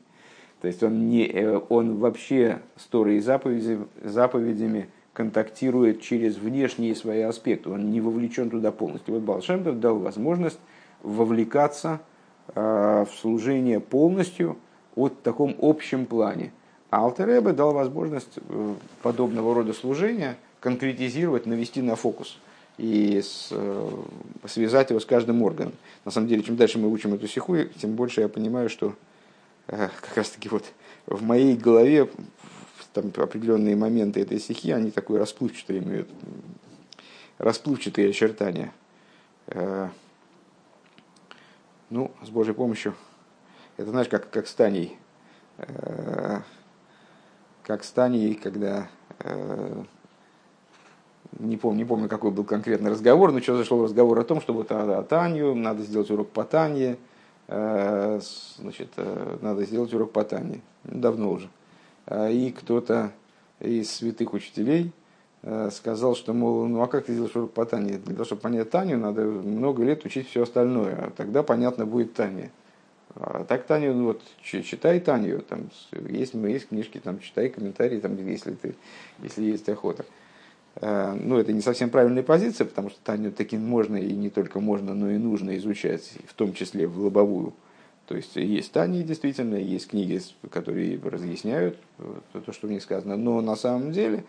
То 0.61 0.67
есть 0.67 0.81
он, 0.81 1.09
не, 1.09 1.27
э, 1.27 1.59
он 1.69 1.97
вообще 1.97 2.59
с 2.75 2.85
Торой 2.85 3.17
и 3.17 3.19
заповеди, 3.19 3.79
заповедями 4.03 4.89
контактирует 5.13 6.01
через 6.01 6.37
внешние 6.37 6.95
свои 6.95 7.21
аспекты, 7.21 7.69
он 7.69 7.91
не 7.91 8.01
вовлечен 8.01 8.49
туда 8.49 8.71
полностью. 8.71 9.15
Вот 9.15 9.23
Балшемтов 9.23 9.79
дал 9.79 9.97
возможность 9.97 10.59
вовлекаться 11.03 11.99
э, 12.53 13.05
в 13.09 13.15
служение 13.15 13.79
полностью 13.79 14.57
вот 14.95 15.13
в 15.13 15.21
таком 15.21 15.55
общем 15.61 16.05
плане. 16.05 16.51
А 16.89 17.03
Алтеребе 17.03 17.51
дал 17.51 17.73
возможность 17.73 18.37
э, 18.37 18.73
подобного 19.03 19.53
рода 19.53 19.73
служения 19.73 20.37
конкретизировать, 20.59 21.45
навести 21.45 21.81
на 21.81 21.95
фокус 21.95 22.39
и 22.77 23.21
с, 23.21 23.51
связать 24.45 24.89
его 24.89 24.99
с 24.99 25.05
каждым 25.05 25.41
органом. 25.41 25.73
На 26.05 26.11
самом 26.11 26.27
деле, 26.27 26.43
чем 26.43 26.55
дальше 26.55 26.77
мы 26.77 26.91
учим 26.91 27.13
эту 27.13 27.27
сиху, 27.27 27.57
тем 27.79 27.95
больше 27.95 28.21
я 28.21 28.29
понимаю, 28.29 28.69
что 28.69 28.95
Э, 29.67 29.89
как 30.01 30.15
раз 30.15 30.29
таки 30.29 30.47
вот 30.49 30.63
в 31.05 31.21
моей 31.23 31.55
голове 31.55 32.09
там 32.93 33.11
определенные 33.17 33.75
моменты 33.75 34.21
этой 34.21 34.39
стихи, 34.39 34.71
они 34.71 34.91
такой 34.91 35.19
расплывчатый 35.19 35.79
имеют, 35.79 36.09
расплывчатые 37.37 38.09
очертания. 38.09 38.73
Э, 39.47 39.89
ну, 41.89 42.11
с 42.23 42.29
Божьей 42.29 42.53
помощью, 42.53 42.95
это 43.75 43.89
знаешь, 43.91 44.07
как, 44.07 44.29
как 44.29 44.47
станей, 44.47 44.97
э, 45.57 46.41
как 47.63 47.83
станей, 47.83 48.35
когда 48.35 48.89
не 51.39 51.57
помню, 51.57 51.79
не 51.79 51.85
помню, 51.85 52.09
какой 52.09 52.31
был 52.31 52.43
конкретный 52.43 52.91
разговор, 52.91 53.31
но 53.31 53.41
что 53.41 53.57
зашел 53.57 53.83
разговор 53.83 54.19
о 54.19 54.23
том, 54.23 54.41
что 54.41 54.53
вот 54.53 54.71
о, 54.71 54.99
о 54.99 55.03
Танью, 55.03 55.55
надо 55.55 55.83
сделать 55.83 56.09
урок 56.09 56.29
по 56.29 56.43
Танье, 56.43 56.97
Э, 57.47 58.19
значит, 58.57 58.89
э, 58.97 59.37
надо 59.41 59.63
сделать 59.65 59.93
урок 59.93 60.11
по 60.11 60.23
Тане. 60.23 60.61
Давно 60.83 61.31
уже. 61.31 61.49
А, 62.05 62.29
и 62.29 62.51
кто-то 62.51 63.11
из 63.59 63.89
святых 63.89 64.33
учителей 64.33 64.91
э, 65.43 65.69
сказал, 65.71 66.15
что, 66.15 66.33
мол, 66.33 66.65
ну 66.67 66.81
а 66.81 66.87
как 66.87 67.05
ты 67.05 67.13
делаешь 67.13 67.35
урок 67.35 67.53
по 67.53 67.65
Тане? 67.65 67.99
Для 67.99 68.13
того, 68.13 68.25
чтобы 68.25 68.41
понять 68.41 68.69
Таню, 68.69 68.97
надо 68.97 69.21
много 69.21 69.83
лет 69.83 70.03
учить 70.05 70.27
все 70.27 70.43
остальное. 70.43 70.95
А 70.95 71.11
тогда 71.15 71.41
понятно 71.41 71.85
будет 71.85 72.13
Таня. 72.13 72.51
А 73.15 73.45
так 73.45 73.65
Таню, 73.65 73.93
ну 73.93 74.05
вот, 74.07 74.21
читай 74.41 74.99
Таню, 74.99 75.41
там 75.41 75.69
есть, 76.09 76.33
есть 76.33 76.67
книжки, 76.67 76.99
там 76.99 77.19
читай 77.19 77.49
комментарии, 77.49 77.99
там, 77.99 78.17
если, 78.27 78.51
ты, 78.51 78.75
если 79.23 79.43
есть 79.43 79.67
охота. 79.69 80.05
Э, 80.81 81.17
ну, 81.19 81.37
это 81.37 81.53
не 81.53 81.61
совсем 81.61 81.89
правильная 81.89 82.23
позиция, 82.23 82.65
потому 82.65 82.89
что 82.89 82.99
Таню 83.03 83.31
таки 83.31 83.57
можно 83.57 83.97
и 83.97 84.13
не 84.13 84.29
только 84.29 84.59
можно, 84.59 84.93
но 84.93 85.09
и 85.09 85.17
нужно 85.17 85.57
изучать, 85.57 86.13
в 86.27 86.33
том 86.33 86.53
числе 86.53 86.87
в 86.87 86.99
лобовую. 86.99 87.53
То 88.07 88.15
есть 88.15 88.35
есть 88.35 88.71
Тани, 88.71 89.03
действительно, 89.03 89.55
есть 89.55 89.89
книги, 89.89 90.21
которые 90.49 90.99
разъясняют 91.03 91.77
э, 91.99 92.41
то, 92.45 92.51
что 92.53 92.67
в 92.67 92.71
них 92.71 92.81
сказано. 92.81 93.17
Но 93.17 93.41
на 93.41 93.55
самом 93.55 93.91
деле, 93.91 94.23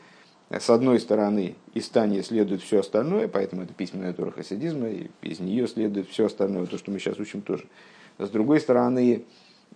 с 0.51 0.69
одной 0.71 1.01
стороны, 1.01 1.55
из 1.75 1.89
Тани 1.89 2.23
следует 2.23 2.63
все 2.63 2.81
остальное, 2.81 3.29
поэтому 3.29 3.63
это 3.63 3.75
письменная 3.75 4.13
тура 4.15 4.31
хасидизма, 4.31 4.89
и 4.89 5.11
из 5.23 5.41
нее 5.41 5.69
следует 5.69 6.09
все 6.09 6.27
остальное, 6.27 6.67
то, 6.67 6.79
что 6.79 6.91
мы 6.91 6.99
сейчас 6.99 7.21
учим 7.21 7.43
тоже. 7.43 7.67
С 8.19 8.31
другой 8.31 8.59
стороны, 8.59 9.25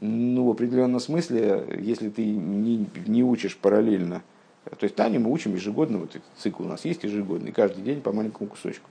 ну, 0.00 0.46
в 0.46 0.50
определенном 0.50 0.98
смысле, 0.98 1.78
если 1.80 2.08
ты 2.08 2.24
не, 2.24 2.88
не 3.06 3.22
учишь 3.22 3.56
параллельно 3.56 4.22
то 4.64 4.84
есть 4.84 4.94
Таню 4.94 5.20
мы 5.20 5.30
учим 5.30 5.54
ежегодно, 5.54 5.98
вот 5.98 6.10
этот 6.10 6.28
цикл 6.36 6.62
у 6.62 6.66
нас 6.66 6.84
есть 6.84 7.02
ежегодный, 7.02 7.52
каждый 7.52 7.82
день 7.82 8.00
по 8.00 8.12
маленькому 8.12 8.48
кусочку. 8.48 8.88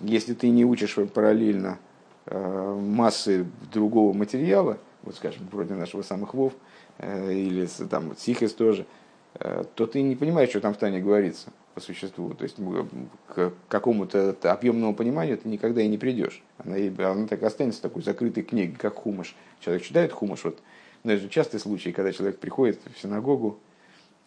Если 0.00 0.34
ты 0.34 0.48
не 0.50 0.64
учишь 0.64 0.96
параллельно 1.12 1.78
э, 2.26 2.80
массы 2.80 3.46
другого 3.72 4.12
материала, 4.12 4.78
вот 5.02 5.16
скажем, 5.16 5.48
вроде 5.50 5.74
нашего 5.74 6.02
самых 6.02 6.34
Вов, 6.34 6.52
э, 6.98 7.32
или 7.32 7.66
там 7.90 8.10
вот 8.10 8.20
Сихес 8.20 8.52
тоже, 8.54 8.86
э, 9.34 9.64
то 9.74 9.86
ты 9.86 10.02
не 10.02 10.14
понимаешь, 10.14 10.50
что 10.50 10.60
там 10.60 10.74
в 10.74 10.76
Тане 10.76 11.00
говорится 11.00 11.50
по 11.74 11.80
существу. 11.80 12.32
То 12.34 12.44
есть 12.44 12.56
к 13.26 13.52
какому-то 13.68 14.36
объемному 14.42 14.94
пониманию 14.94 15.38
ты 15.38 15.48
никогда 15.48 15.82
и 15.82 15.88
не 15.88 15.98
придешь. 15.98 16.42
Она, 16.58 16.76
она 17.10 17.26
так 17.26 17.42
останется 17.42 17.82
такой 17.82 18.02
закрытой 18.02 18.42
книгой, 18.42 18.76
как 18.76 18.94
хумаш. 18.94 19.34
Человек 19.58 19.82
читает 19.82 20.12
хумаш, 20.12 20.44
вот, 20.44 20.60
но 21.02 21.12
это 21.12 21.22
же 21.22 21.28
частый 21.28 21.58
случай, 21.58 21.90
когда 21.90 22.12
человек 22.12 22.38
приходит 22.38 22.80
в 22.94 23.00
синагогу, 23.00 23.58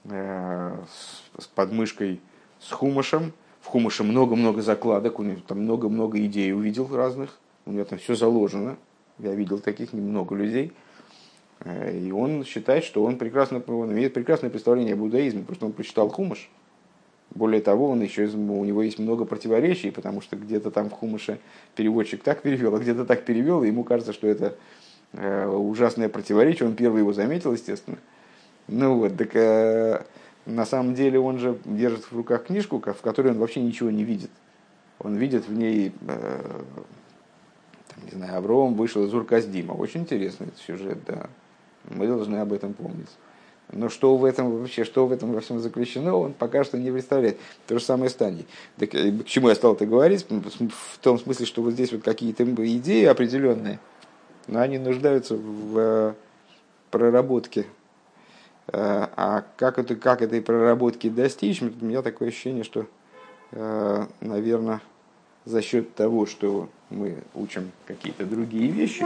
с 0.04 1.48
подмышкой 1.56 2.22
с 2.60 2.72
хумашем. 2.72 3.34
В 3.62 3.68
хумаше 3.68 4.04
много-много 4.04 4.62
закладок, 4.62 5.20
у 5.20 5.24
него 5.24 5.40
там 5.48 5.60
много-много 5.62 6.20
идей 6.26 6.52
увидел 6.54 6.88
разных. 6.96 7.38
У 7.66 7.72
него 7.72 7.86
там 7.86 8.00
все 8.00 8.16
заложено. 8.16 8.78
Я 9.20 9.36
видел 9.36 9.60
таких 9.60 9.94
немного 9.94 10.36
людей. 10.36 10.74
Э, 11.64 11.96
и 11.96 12.12
он 12.12 12.44
считает, 12.44 12.84
что 12.84 13.04
он, 13.04 13.18
прекрасно, 13.18 13.62
он 13.68 13.92
имеет 13.92 14.14
прекрасное 14.14 14.50
представление 14.50 14.94
о 14.94 14.98
буддаизме, 14.98 15.44
просто 15.44 15.66
он 15.66 15.74
прочитал 15.74 16.10
хумаш. 16.10 16.50
Более 17.34 17.62
того, 17.62 17.90
он 17.90 18.02
еще, 18.02 18.26
у 18.26 18.66
него 18.66 18.84
есть 18.84 19.00
много 19.00 19.24
противоречий, 19.26 19.92
потому 19.92 20.22
что 20.22 20.36
где-то 20.36 20.70
там 20.70 20.90
в 20.90 20.94
хумаше 20.94 21.40
переводчик 21.76 22.24
так 22.24 22.42
перевел, 22.42 22.76
а 22.76 22.80
где-то 22.80 23.06
так 23.06 23.24
перевел, 23.24 23.64
и 23.64 23.68
ему 23.68 23.86
кажется, 23.86 24.12
что 24.12 24.28
это 24.28 24.58
ужасное 25.14 26.10
противоречие, 26.10 26.68
он 26.68 26.76
первый 26.76 27.00
его 27.00 27.14
заметил, 27.14 27.54
естественно. 27.54 27.98
Ну 28.68 28.98
вот, 28.98 29.18
так 29.18 30.06
на 30.46 30.66
самом 30.66 30.96
деле 30.96 31.20
он 31.20 31.40
же 31.40 31.58
держит 31.66 32.12
в 32.12 32.16
руках 32.16 32.46
книжку, 32.46 32.80
в 32.80 33.02
которой 33.02 33.30
он 33.30 33.40
вообще 33.40 33.62
ничего 33.62 33.92
не 33.92 34.04
видит. 34.04 34.32
Он 35.00 35.16
видит 35.16 35.48
в 35.48 35.54
ней, 35.54 35.92
там, 36.06 38.06
не 38.06 38.12
знаю, 38.12 38.38
Авром 38.38 38.76
вышел 38.76 39.06
из 39.06 39.14
Урказдима. 39.14 39.74
Очень 39.74 40.02
интересный 40.02 40.48
сюжет, 40.66 41.00
да. 41.06 41.30
Мы 41.90 42.08
должны 42.08 42.38
об 42.38 42.54
этом 42.54 42.74
помнить. 42.74 43.10
Но 43.72 43.90
что 43.90 44.18
в 44.18 44.26
этом 44.26 44.60
вообще, 44.60 44.84
что 44.84 45.08
в 45.08 45.12
этом 45.12 45.34
во 45.34 45.40
всем 45.40 45.60
заключено, 45.60 46.16
он 46.16 46.34
пока 46.34 46.64
что 46.64 46.78
не 46.78 46.92
представляет. 46.92 47.38
То 47.68 47.80
же 47.80 47.84
самое 47.84 48.10
с 48.10 48.14
Таней. 48.14 48.46
Так, 48.78 48.94
э, 48.94 49.12
к 49.12 49.26
чему 49.26 49.50
я 49.50 49.56
стал 49.56 49.74
это 49.74 49.86
говорить? 49.86 50.26
В 50.30 50.98
том 51.00 51.18
смысле, 51.18 51.46
что 51.46 51.62
вот 51.62 51.74
здесь 51.74 51.92
вот 51.92 52.04
какие-то 52.04 52.44
идеи 52.44 53.06
определенные, 53.06 53.80
но 54.48 54.60
они 54.60 54.78
нуждаются 54.78 55.36
в 55.36 55.78
э, 55.78 56.14
проработке. 56.90 57.66
Э, 58.72 59.08
а 59.16 59.44
как, 59.58 59.80
это, 59.80 59.96
как 59.96 60.22
этой 60.22 60.42
проработки 60.42 61.10
достичь, 61.10 61.62
у 61.62 61.86
меня 61.86 62.02
такое 62.02 62.30
ощущение, 62.30 62.64
что, 62.64 62.88
наверное, 64.22 64.82
за 65.44 65.62
счет 65.62 65.94
того, 65.96 66.26
что 66.26 66.70
мы 66.90 67.18
учим 67.34 67.72
какие-то 67.86 68.26
другие 68.26 68.72
вещи, 68.72 69.06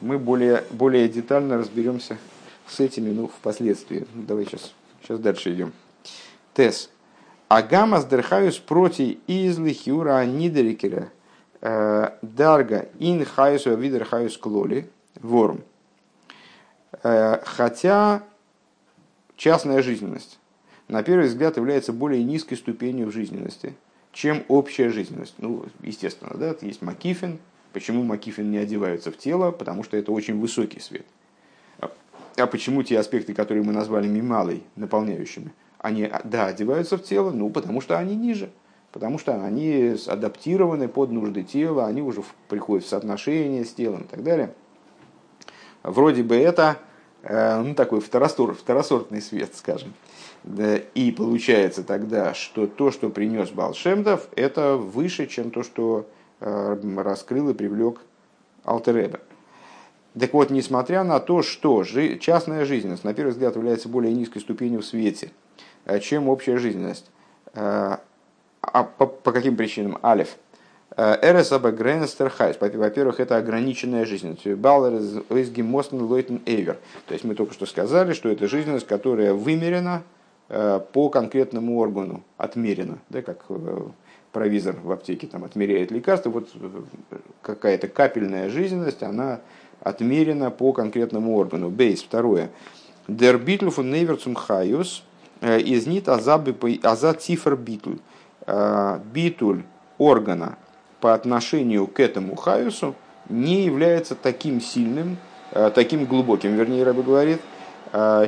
мы 0.00 0.18
более, 0.18 0.64
более 0.70 1.08
детально 1.08 1.58
разберемся 1.58 2.18
с 2.66 2.80
этими, 2.80 3.10
ну, 3.10 3.28
впоследствии. 3.28 4.06
Ну, 4.14 4.24
давай 4.24 4.44
сейчас, 4.44 4.72
сейчас 5.02 5.18
дальше 5.18 5.54
идем. 5.54 5.72
Тес. 6.54 6.90
Агамас 7.48 8.04
дерхаюс 8.04 8.58
проти 8.58 9.20
изли 9.26 9.72
хиура 9.72 10.24
нидерикера 10.26 11.08
э, 11.62 12.10
дарга 12.20 12.88
ин 12.98 13.24
хаюсу 13.24 13.74
видер 13.74 14.04
хаюс 14.04 14.36
клоли 14.36 14.90
ворм. 15.20 15.62
Э, 17.02 17.38
хотя 17.44 18.22
частная 19.38 19.80
жизненность 19.80 20.38
на 20.88 21.02
первый 21.02 21.28
взгляд 21.28 21.56
является 21.56 21.92
более 21.92 22.24
низкой 22.24 22.56
ступенью 22.56 23.08
в 23.08 23.12
жизненности, 23.12 23.74
чем 24.12 24.42
общая 24.48 24.88
жизненность. 24.88 25.34
Ну, 25.38 25.66
естественно, 25.82 26.32
да, 26.34 26.54
есть 26.62 26.82
Макифин. 26.82 27.38
Почему 27.72 28.02
Макифин 28.02 28.50
не 28.50 28.56
одеваются 28.56 29.12
в 29.12 29.18
тело? 29.18 29.50
Потому 29.50 29.84
что 29.84 29.96
это 29.96 30.10
очень 30.12 30.40
высокий 30.40 30.80
свет. 30.80 31.06
А 32.36 32.46
почему 32.46 32.82
те 32.82 32.98
аспекты, 32.98 33.34
которые 33.34 33.64
мы 33.64 33.72
назвали 33.72 34.06
мималой, 34.06 34.62
наполняющими, 34.76 35.52
они, 35.78 36.10
да, 36.24 36.46
одеваются 36.46 36.96
в 36.96 37.02
тело? 37.02 37.30
Ну, 37.30 37.50
потому 37.50 37.80
что 37.80 37.98
они 37.98 38.16
ниже. 38.16 38.50
Потому 38.92 39.18
что 39.18 39.44
они 39.44 39.96
адаптированы 40.06 40.88
под 40.88 41.10
нужды 41.10 41.42
тела, 41.42 41.86
они 41.86 42.00
уже 42.00 42.22
приходят 42.48 42.86
в 42.86 42.88
соотношение 42.88 43.64
с 43.64 43.74
телом 43.74 44.02
и 44.02 44.06
так 44.06 44.22
далее. 44.22 44.54
Вроде 45.82 46.22
бы 46.22 46.36
это 46.36 46.78
ну, 47.22 47.74
такой 47.74 48.00
второсорт, 48.00 48.58
второсортный 48.58 49.20
свет, 49.20 49.54
скажем. 49.54 49.92
И 50.94 51.14
получается 51.16 51.82
тогда, 51.82 52.32
что 52.34 52.66
то, 52.66 52.90
что 52.90 53.10
принес 53.10 53.50
Балшемдов, 53.50 54.28
это 54.36 54.76
выше, 54.76 55.26
чем 55.26 55.50
то, 55.50 55.62
что 55.62 56.06
э, 56.40 56.76
раскрыл 56.96 57.50
и 57.50 57.54
привлек 57.54 58.00
Алтереба. 58.64 59.20
Так 60.18 60.32
вот, 60.32 60.50
несмотря 60.50 61.04
на 61.04 61.20
то, 61.20 61.42
что 61.42 61.84
частная 61.84 62.64
жизненность, 62.64 63.04
на 63.04 63.14
первый 63.14 63.30
взгляд, 63.30 63.56
является 63.56 63.88
более 63.88 64.14
низкой 64.14 64.40
ступенью 64.40 64.80
в 64.80 64.86
свете, 64.86 65.32
э, 65.84 65.98
чем 66.00 66.28
общая 66.28 66.58
жизненность, 66.58 67.10
э, 67.54 67.96
а 68.60 68.84
по, 68.84 69.06
по 69.06 69.32
каким 69.32 69.56
причинам? 69.56 69.98
Алиф. 70.02 70.36
Эрес 70.96 71.52
Абагренестерхайс. 71.52 72.56
Во-первых, 72.60 73.20
это 73.20 73.36
ограниченная 73.36 74.04
жизненность. 74.04 74.46
Баллер 74.46 75.00
из 75.36 75.50
Гимосн 75.50 76.00
Лойтен 76.00 76.40
Эвер. 76.46 76.78
То 77.06 77.14
есть 77.14 77.24
мы 77.24 77.34
только 77.34 77.52
что 77.52 77.66
сказали, 77.66 78.14
что 78.14 78.28
это 78.28 78.48
жизненность, 78.48 78.86
которая 78.86 79.34
вымерена 79.34 80.02
по 80.48 81.10
конкретному 81.10 81.78
органу, 81.78 82.22
отмерена, 82.38 82.98
да, 83.10 83.22
как 83.22 83.44
провизор 84.32 84.76
в 84.82 84.90
аптеке 84.90 85.26
там 85.26 85.44
отмеряет 85.44 85.90
лекарства, 85.90 86.30
вот 86.30 86.48
какая-то 87.42 87.88
капельная 87.88 88.48
жизненность, 88.48 89.02
она 89.02 89.40
отмерено 89.80 90.50
по 90.50 90.72
конкретному 90.72 91.36
органу. 91.36 91.70
Бейс, 91.70 92.02
второе. 92.02 92.50
Дер 93.06 93.38
битлю 93.38 93.70
фун 93.70 93.90
нейверцум 93.90 94.34
хаюс 94.34 95.02
э, 95.40 95.60
из 95.60 95.86
нит 95.86 96.08
аза 96.08 97.14
цифр 97.14 97.56
битль. 97.56 97.96
Э, 98.46 99.00
битуль 99.12 99.62
органа 99.96 100.58
по 101.00 101.14
отношению 101.14 101.86
к 101.86 102.00
этому 102.00 102.36
хаюсу 102.36 102.94
не 103.28 103.64
является 103.64 104.14
таким 104.14 104.60
сильным, 104.60 105.16
э, 105.52 105.70
таким 105.74 106.04
глубоким, 106.04 106.56
вернее, 106.56 106.84
Раби 106.84 107.02
говорит, 107.02 107.40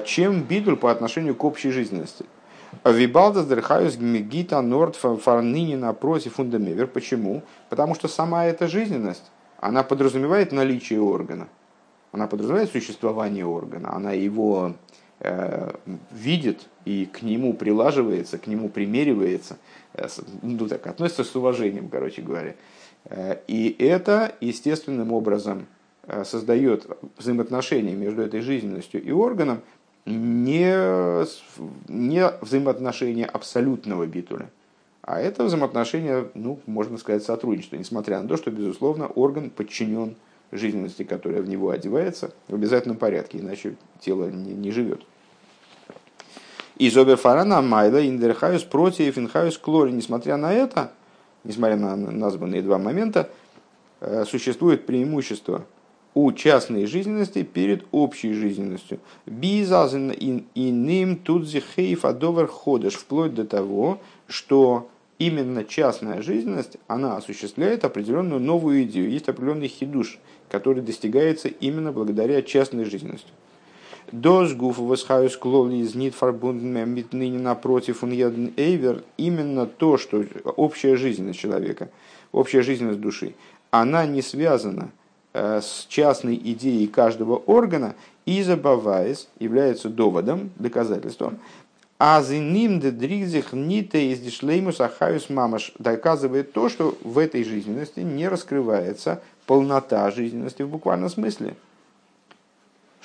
чем 0.06 0.42
битуль 0.42 0.76
по 0.76 0.90
отношению 0.90 1.34
к 1.34 1.44
общей 1.44 1.70
жизненности. 1.70 2.24
Вибалдас 2.84 3.46
дерхаюс 3.46 3.96
гита 3.96 4.60
норд 4.62 4.96
фарнини 4.96 5.74
напротив 5.74 6.34
фундамевер. 6.34 6.86
Почему? 6.86 7.42
Потому 7.68 7.94
что 7.94 8.08
сама 8.08 8.46
эта 8.46 8.68
жизненность, 8.68 9.30
она 9.58 9.82
подразумевает 9.82 10.52
наличие 10.52 11.00
органа, 11.00 11.48
она 12.12 12.26
подразумевает 12.26 12.70
существование 12.70 13.44
органа, 13.44 13.92
она 13.92 14.12
его 14.12 14.74
э, 15.20 15.72
видит 16.10 16.68
и 16.84 17.06
к 17.06 17.22
нему 17.22 17.54
прилаживается, 17.54 18.38
к 18.38 18.46
нему 18.46 18.68
примеривается, 18.68 19.54
э, 19.54 19.56
ну 20.42 20.68
так, 20.68 20.86
относится 20.86 21.24
с 21.24 21.34
уважением, 21.34 21.88
короче 21.88 22.22
говоря. 22.22 22.54
Э, 23.04 23.38
и 23.46 23.74
это 23.78 24.34
естественным 24.40 25.12
образом 25.12 25.66
э, 26.06 26.24
создает 26.24 26.86
взаимоотношения 27.18 27.94
между 27.94 28.22
этой 28.22 28.40
жизненностью 28.40 29.02
и 29.02 29.10
органом, 29.10 29.60
не, 30.06 31.26
не 31.88 32.30
взаимоотношения 32.40 33.26
абсолютного 33.26 34.06
битуля, 34.06 34.50
а 35.02 35.20
это 35.20 35.44
взаимоотношения, 35.44 36.26
ну, 36.34 36.58
можно 36.66 36.98
сказать, 36.98 37.22
сотрудничество, 37.22 37.76
несмотря 37.76 38.20
на 38.20 38.28
то, 38.28 38.36
что, 38.36 38.50
безусловно, 38.50 39.06
орган 39.08 39.50
подчинен 39.50 40.16
жизненности, 40.52 41.04
которая 41.04 41.42
в 41.42 41.48
него 41.48 41.70
одевается, 41.70 42.32
в 42.48 42.54
обязательном 42.54 42.96
порядке, 42.96 43.38
иначе 43.38 43.76
тело 44.00 44.30
не, 44.30 44.52
не 44.52 44.70
живет. 44.70 45.02
Из 46.80 46.96
оберфарана 46.96 47.60
майла 47.60 48.02
индерхаюс 48.06 48.62
против 48.62 49.18
инхаюс 49.18 49.58
клори. 49.58 49.92
Несмотря 49.92 50.38
на 50.38 50.50
это, 50.50 50.92
несмотря 51.44 51.76
на 51.76 51.94
названные 51.94 52.62
два 52.62 52.78
момента, 52.78 53.28
э, 54.00 54.24
существует 54.24 54.86
преимущество 54.86 55.66
у 56.14 56.32
частной 56.32 56.86
жизненности 56.86 57.42
перед 57.42 57.84
общей 57.92 58.32
жизненностью. 58.32 58.98
Бизазен 59.26 60.10
иным 60.54 61.16
тудзи 61.16 61.62
хейф 61.76 62.06
адовер 62.06 62.46
ходыш, 62.46 62.94
вплоть 62.94 63.34
до 63.34 63.44
того, 63.44 64.00
что 64.26 64.88
именно 65.18 65.64
частная 65.64 66.22
жизненность, 66.22 66.78
она 66.86 67.18
осуществляет 67.18 67.84
определенную 67.84 68.40
новую 68.40 68.84
идею. 68.84 69.10
Есть 69.10 69.28
определенный 69.28 69.68
хидуш, 69.68 70.18
который 70.48 70.82
достигается 70.82 71.48
именно 71.48 71.92
благодаря 71.92 72.40
частной 72.40 72.86
жизненности. 72.86 73.28
Дос 74.12 74.54
гуф 74.54 74.78
восхаюс 74.78 75.36
клоли 75.36 75.76
из 75.76 75.94
нит 75.94 76.14
фарбунден 76.14 77.06
ныне 77.12 77.38
напротив 77.38 78.02
он 78.02 78.12
эйвер. 78.12 79.04
Именно 79.16 79.66
то, 79.66 79.98
что 79.98 80.24
общая 80.56 80.96
жизненность 80.96 81.38
человека, 81.38 81.90
общая 82.32 82.62
жизненность 82.62 83.00
души, 83.00 83.34
она 83.70 84.06
не 84.06 84.20
связана 84.20 84.90
э, 85.32 85.60
с 85.62 85.86
частной 85.88 86.34
идеей 86.34 86.88
каждого 86.88 87.36
органа, 87.36 87.94
и 88.26 88.42
забаваясь, 88.42 89.28
является 89.38 89.88
доводом, 89.88 90.50
доказательством, 90.56 91.38
а 91.98 92.22
за 92.22 92.38
ним 92.38 92.80
дригзих 92.80 93.52
нита 93.52 93.98
из 93.98 94.20
дишлеймус 94.20 94.80
ахаюс 94.80 95.30
мамаш 95.30 95.72
доказывает 95.78 96.52
то, 96.52 96.68
что 96.68 96.96
в 97.04 97.18
этой 97.18 97.44
жизненности 97.44 98.00
не 98.00 98.26
раскрывается 98.26 99.22
полнота 99.46 100.10
жизненности 100.10 100.62
в 100.62 100.68
буквальном 100.68 101.10
смысле. 101.10 101.56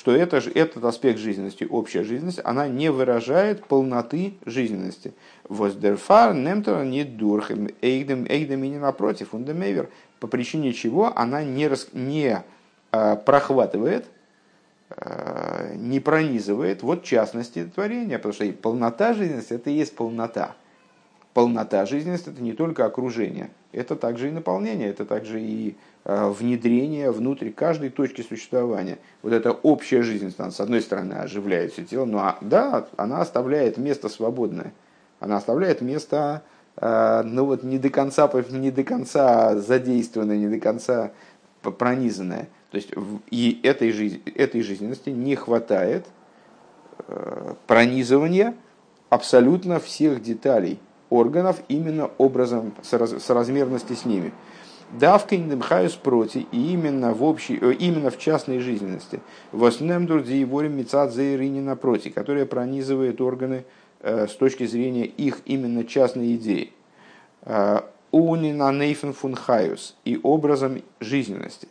Что 0.05 0.15
это, 0.15 0.37
этот 0.37 0.85
аспект 0.85 1.17
жизненности, 1.17 1.65
общая 1.67 2.03
жизненность, 2.03 2.39
она 2.43 2.67
не 2.67 2.91
выражает 2.91 3.65
полноты 3.65 4.35
жизненности. 4.45 5.15
Воздерфар 5.49 6.35
немтора 6.35 6.83
не 6.85 7.03
дурхем, 7.03 7.69
эйдем, 7.81 8.27
эйдем 8.29 8.63
и 8.63 8.69
не 8.69 8.77
напротив, 8.77 9.33
ундемевер, 9.33 9.89
по 10.19 10.27
причине 10.27 10.73
чего 10.73 11.11
она 11.17 11.43
не, 11.43 11.67
рас, 11.67 11.87
не 11.91 12.43
а, 12.91 13.15
прохватывает 13.15 14.05
Э, 14.97 15.73
не 15.75 15.99
пронизывает 15.99 16.83
вот 16.83 17.03
частности 17.03 17.65
творения, 17.65 18.17
потому 18.17 18.33
что 18.33 18.51
полнота 18.53 19.15
жизненности– 19.15 19.53
это 19.55 19.71
и 19.71 19.73
есть 19.73 19.95
полнота. 19.95 20.55
Полнота 21.35 21.85
жизненности– 21.85 22.29
это 22.31 22.41
не 22.41 22.53
только 22.53 22.85
окружение, 22.85 23.49
это 23.73 23.97
также 23.97 24.29
и 24.29 24.31
наполнение, 24.31 24.87
это 24.87 25.03
также 25.03 25.41
и 25.41 25.75
э, 26.05 26.29
внедрение 26.29 27.11
внутрь 27.11 27.49
каждой 27.49 27.89
точки 27.89 28.21
существования. 28.21 28.99
Вот 29.21 29.33
эта 29.33 29.51
общая 29.51 30.01
жизненность, 30.01 30.39
она, 30.39 30.51
с 30.51 30.61
одной 30.61 30.81
стороны, 30.81 31.15
оживляет 31.15 31.73
все 31.73 31.83
тело, 31.83 32.05
но 32.05 32.19
а, 32.19 32.37
да, 32.39 32.87
она 32.95 33.19
оставляет 33.19 33.77
место 33.77 34.07
свободное, 34.07 34.71
она 35.19 35.35
оставляет 35.35 35.81
место 35.81 36.41
э, 36.77 37.21
ну 37.25 37.43
вот 37.43 37.63
не 37.63 37.79
до 37.79 37.89
конца, 37.89 38.31
не 38.51 38.71
до 38.71 38.85
конца 38.85 39.57
задействованное, 39.57 40.37
не 40.37 40.47
до 40.47 40.61
конца 40.61 41.11
пронизанное. 41.61 42.47
То 42.71 42.77
есть 42.77 42.91
и 43.29 43.59
этой, 43.61 43.91
жизни, 43.91 44.21
этой 44.35 44.61
жизненности 44.61 45.09
не 45.09 45.35
хватает 45.35 46.05
э, 47.09 47.55
пронизывания 47.67 48.55
абсолютно 49.09 49.81
всех 49.81 50.21
деталей 50.21 50.79
органов 51.09 51.61
именно 51.67 52.09
образом 52.17 52.73
соразмерности 52.83 53.93
с 53.93 54.05
ними. 54.05 54.31
Давка 54.91 55.35
индемхаюс 55.35 55.93
проти, 55.93 56.47
и 56.51 56.73
именно 56.73 57.13
в, 57.13 57.23
общей, 57.23 57.57
э, 57.59 57.73
именно 57.73 58.11
в 58.11 58.19
частной 58.19 58.59
жизненности. 58.59 59.19
Воснемдур 59.51 60.21
диеворим 60.21 60.77
мецад 60.77 61.11
заирини 61.11 61.59
напроти, 61.59 62.09
которая 62.09 62.45
пронизывает 62.45 63.19
органы 63.19 63.65
э, 64.01 64.27
с 64.27 64.35
точки 64.35 64.65
зрения 64.65 65.05
их 65.05 65.39
именно 65.45 65.83
частной 65.83 66.35
идеи. 66.35 66.71
Э, 67.41 67.81
Уни 68.11 68.53
на 68.53 68.71
нейфен 68.71 69.11
фунхаюс 69.11 69.95
и 70.05 70.17
образом 70.23 70.81
жизненности. 71.01 71.67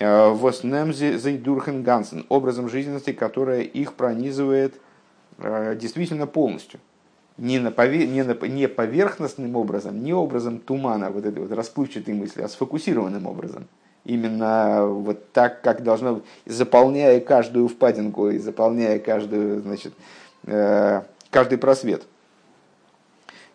Воснемзи 0.00 1.18
зайдурхен 1.18 1.84
гансен, 1.84 2.26
образом 2.30 2.68
жизненности, 2.68 3.12
которая 3.12 3.60
их 3.60 3.92
пронизывает 3.92 4.80
действительно 5.38 6.26
полностью 6.26 6.80
не, 7.38 7.58
на 7.58 7.70
пове... 7.70 8.06
не, 8.06 8.22
на... 8.24 8.34
не 8.46 8.68
поверхностным 8.68 9.56
образом, 9.56 10.02
не 10.02 10.12
образом 10.12 10.58
тумана, 10.58 11.10
вот 11.10 11.24
этой 11.24 11.42
вот 11.42 11.52
расплывчатой 11.52 12.14
мысли, 12.14 12.42
а 12.42 12.48
сфокусированным 12.48 13.26
образом. 13.26 13.66
Именно 14.04 14.86
вот 14.86 15.32
так, 15.32 15.62
как 15.62 15.82
должно 15.82 16.22
заполняя 16.46 17.20
каждую 17.20 17.68
впадинку 17.68 18.30
и 18.30 18.38
заполняя 18.38 18.98
каждую, 18.98 19.62
значит, 19.62 19.92
э, 20.46 21.02
каждый 21.30 21.58
просвет. 21.58 22.04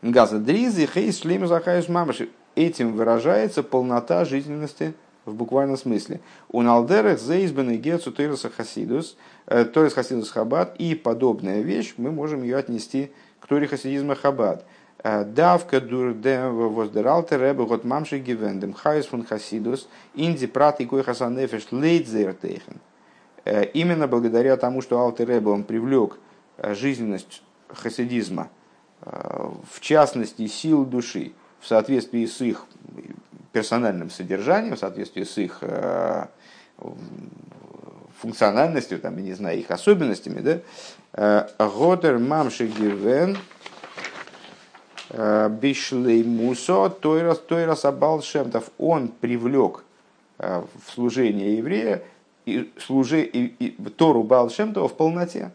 Газа 0.01 0.37
дризы, 0.37 0.85
хейс, 0.85 1.21
шлем, 1.21 1.47
захаюс, 1.47 1.89
мамаши. 1.89 2.29
Этим 2.55 2.93
выражается 2.93 3.63
полнота 3.63 4.25
жизненности 4.25 4.93
в 5.25 5.33
буквальном 5.33 5.77
смысле. 5.77 6.19
У 6.49 6.61
Налдерах 6.61 7.19
заизбен 7.19 7.71
и 7.71 7.77
гецу 7.77 8.11
Тойрса 8.11 8.49
Хасидус, 8.49 9.17
э, 9.47 9.65
Тойрс 9.65 9.93
Хасидус 9.93 10.29
Хабад 10.29 10.75
и 10.77 10.95
подобная 10.95 11.61
вещь, 11.61 11.95
мы 11.97 12.11
можем 12.11 12.43
ее 12.43 12.57
отнести 12.57 13.05
к 13.07 13.11
Торе 13.47 13.67
хасидизма 13.67 14.15
Хабад. 14.15 14.65
Э, 15.03 15.23
Давка 15.25 15.81
дурдем 15.81 16.69
воздералте 16.69 17.37
ребе 17.37 17.65
гот 17.65 17.83
мамши 17.83 18.19
гивендем 18.19 18.73
хайс 18.73 19.05
фун 19.07 19.25
хасидус 19.25 19.89
инди 20.15 20.47
прат 20.47 20.79
и 20.79 20.85
кой 20.85 21.03
хасан 21.03 21.35
нефеш 21.35 21.67
лейдзертейхен. 21.71 22.79
Э, 23.45 23.65
именно 23.65 24.07
благодаря 24.07 24.55
тому, 24.55 24.81
что 24.81 24.99
Алтер 24.99 25.27
Ребе 25.27 25.49
он 25.49 25.63
привлек 25.63 26.17
э, 26.57 26.73
жизненность 26.73 27.43
хасидизма, 27.67 28.49
в 29.01 29.81
частности 29.81 30.47
сил 30.47 30.85
души, 30.85 31.33
в 31.59 31.67
соответствии 31.67 32.25
с 32.25 32.39
их 32.39 32.65
персональным 33.51 34.09
содержанием, 34.09 34.75
в 34.75 34.79
соответствии 34.79 35.23
с 35.23 35.37
их 35.39 35.59
функциональностью, 38.21 38.99
там, 38.99 39.17
я 39.17 39.23
не 39.23 39.33
знаю, 39.33 39.59
их 39.59 39.71
особенностями, 39.71 40.39
да, 40.39 40.59
Годер 41.15 42.17
мамши 42.17 42.65
гивен 42.65 43.37
э, 45.09 45.49
бишлей 45.49 46.23
мусо 46.23 46.89
тойрас 46.89 47.37
тойрас 47.37 47.85
абал 47.85 48.23
шемтов. 48.23 48.71
Он 48.79 49.09
привлек 49.09 49.83
э, 50.39 50.63
в 50.83 50.91
служение 50.91 51.57
еврея 51.57 52.03
и, 52.45 52.73
служи, 52.79 53.21
и, 53.21 53.45
и, 53.45 53.89
Тору 53.89 54.23
Балшемтова 54.23 54.87
в 54.87 54.95
полноте. 54.95 55.51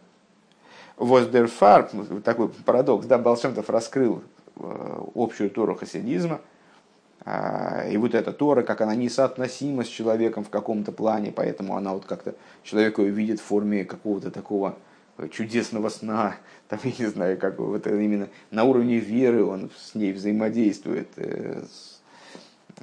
Воздерфар, 0.95 1.89
такой 2.23 2.49
парадокс, 2.49 3.05
да, 3.05 3.17
Балшемтов 3.17 3.69
раскрыл 3.69 4.23
э, 4.55 5.01
общую 5.13 5.49
Тору 5.49 5.75
хасидизма, 5.75 6.39
и 7.91 7.97
вот 7.97 8.15
эта 8.15 8.31
Тора, 8.31 8.63
как 8.63 8.79
она 8.79 8.95
несоотносима 8.95 9.83
с 9.83 9.87
человеком 9.87 10.45
в 10.45 10.49
каком-то 10.49 10.93
плане, 10.93 11.33
поэтому 11.33 11.75
она 11.75 11.93
вот 11.93 12.05
как-то 12.05 12.33
человека 12.63 13.01
увидит 13.01 13.41
в 13.41 13.43
форме 13.43 13.83
какого-то 13.83 14.31
такого 14.31 14.75
чудесного 15.27 15.89
сна, 15.89 16.35
там, 16.67 16.79
я 16.83 16.91
не 16.97 17.05
знаю, 17.07 17.37
как 17.37 17.59
вот 17.59 17.87
именно 17.87 18.29
на 18.51 18.63
уровне 18.63 18.99
веры 18.99 19.43
он 19.43 19.69
с 19.77 19.95
ней 19.95 20.13
взаимодействует, 20.13 21.07
э, 21.17 21.63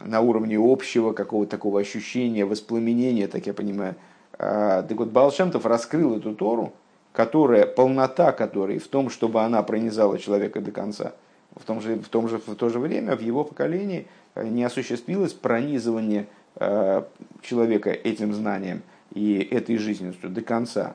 на 0.04 0.20
уровне 0.20 0.58
общего 0.60 1.12
какого-то 1.12 1.50
такого 1.50 1.80
ощущения, 1.80 2.44
воспламенения, 2.44 3.28
так 3.28 3.46
я 3.46 3.54
понимаю. 3.54 3.94
А, 4.38 4.82
так 4.82 4.98
вот, 4.98 5.08
Балшемтов 5.08 5.64
раскрыл 5.64 6.18
эту 6.18 6.34
Тору, 6.34 6.74
которая, 7.12 7.66
полнота 7.66 8.32
которой 8.32 8.78
в 8.78 8.88
том, 8.88 9.08
чтобы 9.08 9.42
она 9.42 9.62
пронизала 9.62 10.18
человека 10.18 10.60
до 10.60 10.70
конца. 10.70 11.14
В, 11.54 11.64
том 11.64 11.80
же, 11.80 11.96
в, 11.96 12.08
том 12.08 12.28
же, 12.28 12.38
в 12.38 12.54
то 12.54 12.68
же 12.68 12.78
время 12.78 13.16
в 13.16 13.20
его 13.20 13.42
поколении 13.42 14.06
не 14.34 14.64
осуществилось 14.64 15.32
пронизывание 15.32 16.26
э, 16.56 17.02
человека 17.40 17.90
этим 17.90 18.34
знанием 18.34 18.82
и 19.14 19.38
этой 19.38 19.78
жизненностью 19.78 20.28
до 20.28 20.42
конца. 20.42 20.94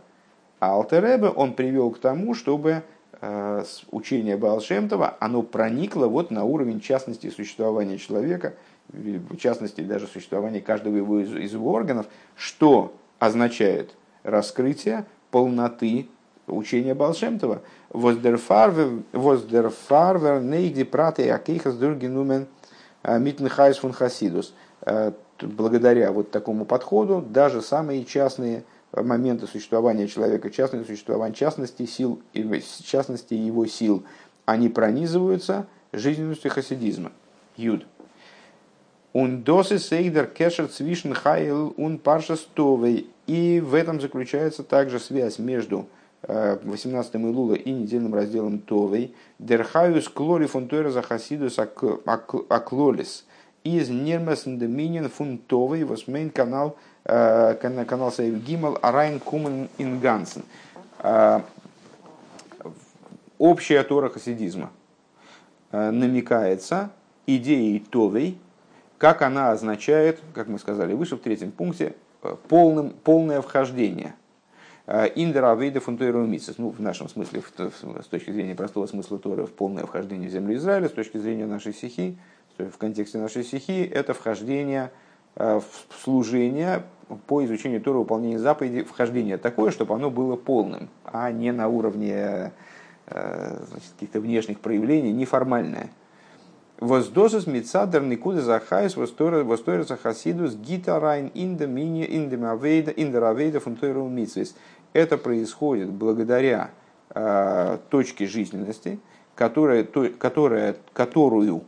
А 0.62 0.76
Алтеребе 0.76 1.28
он 1.28 1.54
привел 1.56 1.90
к 1.90 1.98
тому, 1.98 2.36
чтобы 2.36 2.84
э, 3.20 3.64
учение 3.90 4.38
Балшемтова, 4.38 5.18
оно 5.20 5.42
проникло 5.42 6.06
вот 6.06 6.30
на 6.30 6.44
уровень 6.44 6.80
частности 6.80 7.32
существования 7.32 7.98
человека, 7.98 8.54
в 8.90 9.38
частности 9.38 9.82
даже 9.82 10.06
существования 10.06 10.62
каждого 10.62 10.96
его 10.96 11.20
из, 11.20 11.34
из 11.34 11.54
его 11.54 11.72
органов, 11.72 12.06
что 12.36 12.94
означает 13.18 13.96
раскрытие 14.22 15.06
полноты 15.32 16.10
учения 16.46 16.94
Балшемтова. 16.94 17.64
Воздерфарвер 17.90 19.02
нейгди 20.42 20.84
праты 20.84 21.28
акейхас 21.32 21.74
дургенумен 21.76 22.46
э, 23.02 23.18
митнхайс 23.18 23.80
фун 23.80 23.94
хасидус. 23.94 24.54
Э, 24.82 25.12
благодаря 25.42 26.12
вот 26.12 26.30
такому 26.30 26.66
подходу 26.66 27.20
даже 27.20 27.64
самые 27.64 28.06
частные 28.06 28.64
моменты 28.94 29.48
существования 29.48 30.08
человека, 30.08 30.50
частное 30.50 30.84
существование 30.84 31.36
частности 31.36 31.86
сил, 31.86 32.22
частности 32.84 33.34
его 33.34 33.66
сил, 33.66 34.04
они 34.46 34.70
пронизываются 34.70 35.68
жизненностью 35.94 36.52
хасидизма. 36.52 37.12
Юд. 37.58 37.86
Он 39.14 39.44
сейдер 39.78 40.26
кешер 40.26 40.68
цвишен 40.68 41.14
хайл 41.14 41.74
ун 41.78 41.98
паршастовый. 41.98 43.08
И 43.28 43.62
в 43.62 43.76
этом 43.76 44.02
заключается 44.02 44.64
также 44.64 45.00
связь 45.00 45.38
между 45.40 45.88
18 46.24 47.16
Илула 47.16 47.56
и 47.56 47.72
недельным 47.72 48.14
разделом 48.14 48.60
Товей. 48.60 49.16
Дерхаюс 49.40 50.08
клори 50.10 50.48
фон 50.48 50.70
за 50.70 51.02
хасидус 51.02 51.58
аклолис. 51.60 53.26
Из 53.64 53.90
нермесен 53.90 54.58
доминин 54.58 55.10
фун 55.10 55.38
Товей 55.38 55.84
восмейн 55.84 56.30
канал 56.30 56.78
Э, 57.04 57.56
канал 57.56 58.12
Сейв 58.12 58.44
Гимал, 58.44 58.78
Арайн 58.82 59.20
Кумен 59.20 59.70
Ингансен. 59.80 60.44
Э, 61.00 61.42
общая 63.40 63.84
Тора 63.84 64.10
хасидизма 64.10 64.72
э, 65.72 65.90
намекается 65.90 66.92
идеей 67.26 67.80
Товей, 67.80 68.38
как 69.00 69.24
она 69.24 69.52
означает, 69.52 70.20
как 70.36 70.48
мы 70.48 70.60
сказали 70.60 70.94
выше 70.94 71.16
в 71.16 71.22
третьем 71.22 71.52
пункте, 71.52 71.96
полным, 72.48 72.92
полное 72.92 73.42
вхождение. 73.42 74.14
Индера 75.16 75.52
Авейда 75.52 75.80
Фунтуэру 75.80 76.28
ну, 76.58 76.70
в 76.70 76.82
нашем 76.82 77.08
смысле, 77.08 77.42
с 77.58 78.08
точки 78.08 78.32
зрения 78.32 78.56
простого 78.56 78.88
смысла 78.88 79.18
Торы, 79.20 79.46
в 79.46 79.52
полное 79.52 79.86
вхождение 79.86 80.28
в 80.28 80.32
землю 80.32 80.56
Израиля, 80.56 80.90
с 80.90 80.92
точки 80.92 81.18
зрения 81.18 81.46
нашей 81.46 81.74
стихи, 81.74 82.18
в 82.70 82.78
контексте 82.78 83.18
нашей 83.18 83.44
стихи, 83.44 83.84
это 83.84 84.14
вхождение 84.14 84.92
Э, 85.36 85.60
в 85.60 86.04
служение 86.04 86.84
по 87.28 87.44
изучению 87.46 87.82
Тора, 87.82 88.00
выполнения 88.00 88.40
заповедей, 88.40 88.84
вхождение 88.84 89.38
такое, 89.38 89.72
чтобы 89.72 89.96
оно 89.96 90.10
было 90.10 90.36
полным, 90.36 90.90
а 91.06 91.32
не 91.32 91.52
на 91.52 91.68
уровне 91.68 92.52
э, 93.08 93.58
каких-то 93.94 94.20
внешних 94.20 94.60
проявлений, 94.60 95.12
неформальное. 95.14 95.90
Воздозус 96.80 97.48
мицадер 97.48 98.02
никуда 98.04 98.42
захайс 98.42 98.98
восторится 98.98 99.96
хасидус 99.96 100.56
гитарайн 100.56 101.32
инда 101.34 101.68
мини 101.68 102.06
индемавейда 102.10 102.92
индеравейда 102.92 103.60
фунтойру 103.60 104.08
митсвис. 104.08 104.56
Это 104.94 105.18
происходит 105.18 105.90
благодаря 105.92 106.72
э, 107.14 107.78
точке 107.90 108.26
жизненности, 108.26 109.00
которая, 109.36 109.84
то, 109.84 110.10
которая, 110.18 110.76
которую 110.94 111.64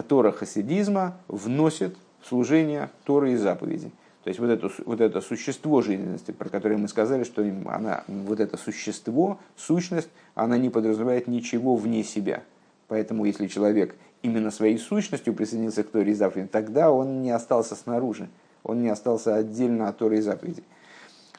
Тора 0.00 0.32
хасидизма 0.32 1.18
вносит 1.28 1.94
служения 2.24 2.90
Торы 3.04 3.32
и 3.32 3.36
заповедей. 3.36 3.92
То 4.24 4.28
есть 4.28 4.40
вот 4.40 4.48
это, 4.48 4.70
вот 4.86 5.00
это 5.00 5.20
существо 5.20 5.82
жизненности, 5.82 6.30
про 6.30 6.48
которое 6.48 6.78
мы 6.78 6.88
сказали, 6.88 7.24
что 7.24 7.44
она, 7.66 8.04
вот 8.06 8.40
это 8.40 8.56
существо, 8.56 9.38
сущность, 9.56 10.08
она 10.34 10.56
не 10.56 10.70
подразумевает 10.70 11.26
ничего 11.26 11.76
вне 11.76 12.04
себя. 12.04 12.42
Поэтому 12.88 13.24
если 13.24 13.48
человек 13.48 13.96
именно 14.22 14.50
своей 14.50 14.78
сущностью 14.78 15.34
присоединился 15.34 15.82
к 15.82 15.90
Торе 15.90 16.12
и 16.12 16.14
заповеди, 16.14 16.48
тогда 16.48 16.90
он 16.90 17.22
не 17.22 17.30
остался 17.30 17.74
снаружи, 17.74 18.28
он 18.62 18.80
не 18.80 18.88
остался 18.88 19.34
отдельно 19.34 19.88
от 19.88 19.98
Торы 19.98 20.18
и 20.18 20.20
заповедей. 20.20 20.64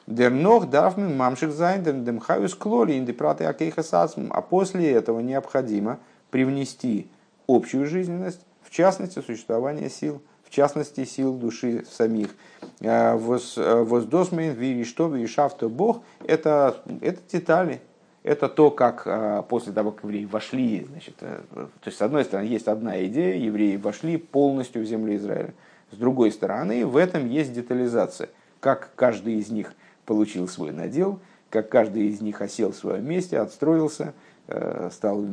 Дернох 0.06 0.68
давмен 0.68 1.16
мамших 1.16 1.52
зайнден 1.52 2.04
демхаюс 2.04 2.54
клори. 2.54 3.02
А 4.30 4.40
после 4.42 4.92
этого 4.92 5.20
необходимо 5.20 5.98
привнести 6.30 7.06
общую 7.46 7.86
жизненность, 7.86 8.40
в 8.62 8.70
частности, 8.70 9.20
существование 9.20 9.90
сил– 9.90 10.22
частности 10.54 11.04
сил 11.04 11.34
души 11.34 11.84
самих. 11.90 12.28
Воздосмейн, 12.80 14.52
вири 14.52 14.84
что, 14.84 15.14
и 15.16 15.26
шафто 15.26 15.68
Бог, 15.68 16.02
это, 16.26 16.82
это 17.00 17.20
детали, 17.30 17.80
это 18.22 18.48
то, 18.48 18.70
как 18.70 19.48
после 19.48 19.72
того, 19.72 19.90
как 19.90 20.04
евреи 20.04 20.24
вошли, 20.24 20.86
значит, 20.88 21.16
то 21.16 21.68
есть, 21.84 21.98
с 21.98 22.02
одной 22.02 22.24
стороны, 22.24 22.46
есть 22.46 22.68
одна 22.68 23.04
идея, 23.06 23.36
евреи 23.36 23.76
вошли 23.76 24.16
полностью 24.16 24.82
в 24.82 24.86
землю 24.86 25.16
Израиля. 25.16 25.54
С 25.90 25.96
другой 25.96 26.30
стороны, 26.30 26.86
в 26.86 26.96
этом 26.96 27.28
есть 27.28 27.52
детализация, 27.52 28.28
как 28.60 28.90
каждый 28.94 29.34
из 29.34 29.50
них 29.50 29.74
получил 30.06 30.48
свой 30.48 30.72
надел, 30.72 31.20
как 31.50 31.68
каждый 31.68 32.08
из 32.08 32.20
них 32.20 32.40
осел 32.40 32.72
в 32.72 32.76
своем 32.76 33.08
месте, 33.08 33.38
отстроился, 33.38 34.04
э, 34.04 34.12
стал 34.90 35.24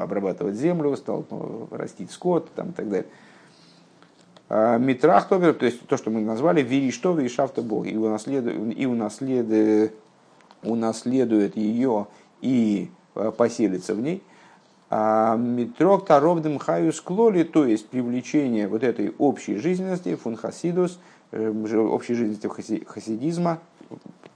обрабатывать 0.00 0.56
землю, 0.56 0.96
стал 0.96 1.24
ну, 1.30 1.68
растить 1.70 2.10
скот 2.10 2.50
там, 2.54 2.70
и 2.70 2.72
так 2.72 2.88
далее. 2.88 3.06
А 4.48 4.76
Митрахтовер, 4.78 5.54
то 5.54 5.66
есть 5.66 5.86
то, 5.86 5.96
что 5.96 6.10
мы 6.10 6.20
назвали 6.20 6.62
Вириштова 6.62 7.20
и 7.20 7.28
Шафта 7.28 7.62
Бог, 7.62 7.86
и 7.86 7.96
унаследует, 7.96 8.78
и 8.78 8.86
унаследует, 8.86 9.94
унаследует 10.62 11.56
ее 11.56 12.06
и 12.40 12.90
э, 13.14 13.32
поселится 13.36 13.94
в 13.94 14.00
ней. 14.00 14.22
А 14.90 15.36
Митрок 15.36 16.06
Таровдем 16.06 16.58
Хаюс 16.58 17.00
Клоли, 17.00 17.42
то 17.42 17.64
есть 17.64 17.88
привлечение 17.88 18.68
вот 18.68 18.82
этой 18.84 19.14
общей 19.18 19.56
жизненности, 19.56 20.14
фунхасидус, 20.14 20.98
э, 21.32 21.50
общей 21.50 22.14
жизненности 22.14 22.46
хасидизма, 22.86 23.60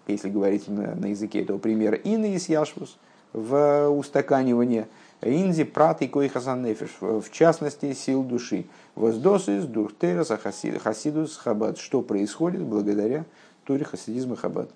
если 0.06 0.30
говорить 0.30 0.68
на, 0.68 0.94
на 0.94 1.06
языке 1.06 1.42
этого 1.42 1.58
примера, 1.58 1.96
инна 1.96 2.34
из 2.34 2.48
яшвус, 2.48 2.96
в 3.32 3.88
устаканивание, 3.88 4.88
инзи 5.22 5.64
прат 5.64 6.02
и 6.02 6.08
кой 6.08 6.30
нефиш, 6.34 6.90
в 7.00 7.30
частности 7.30 7.92
сил 7.92 8.22
души, 8.22 8.66
воздосис 8.94 9.64
духтераса 9.64 10.38
хасидус 10.38 11.36
хабад, 11.36 11.78
что 11.78 12.02
происходит 12.02 12.62
благодаря 12.62 13.24
туре 13.64 13.84
хасидизма 13.84 14.36
хабад. 14.36 14.70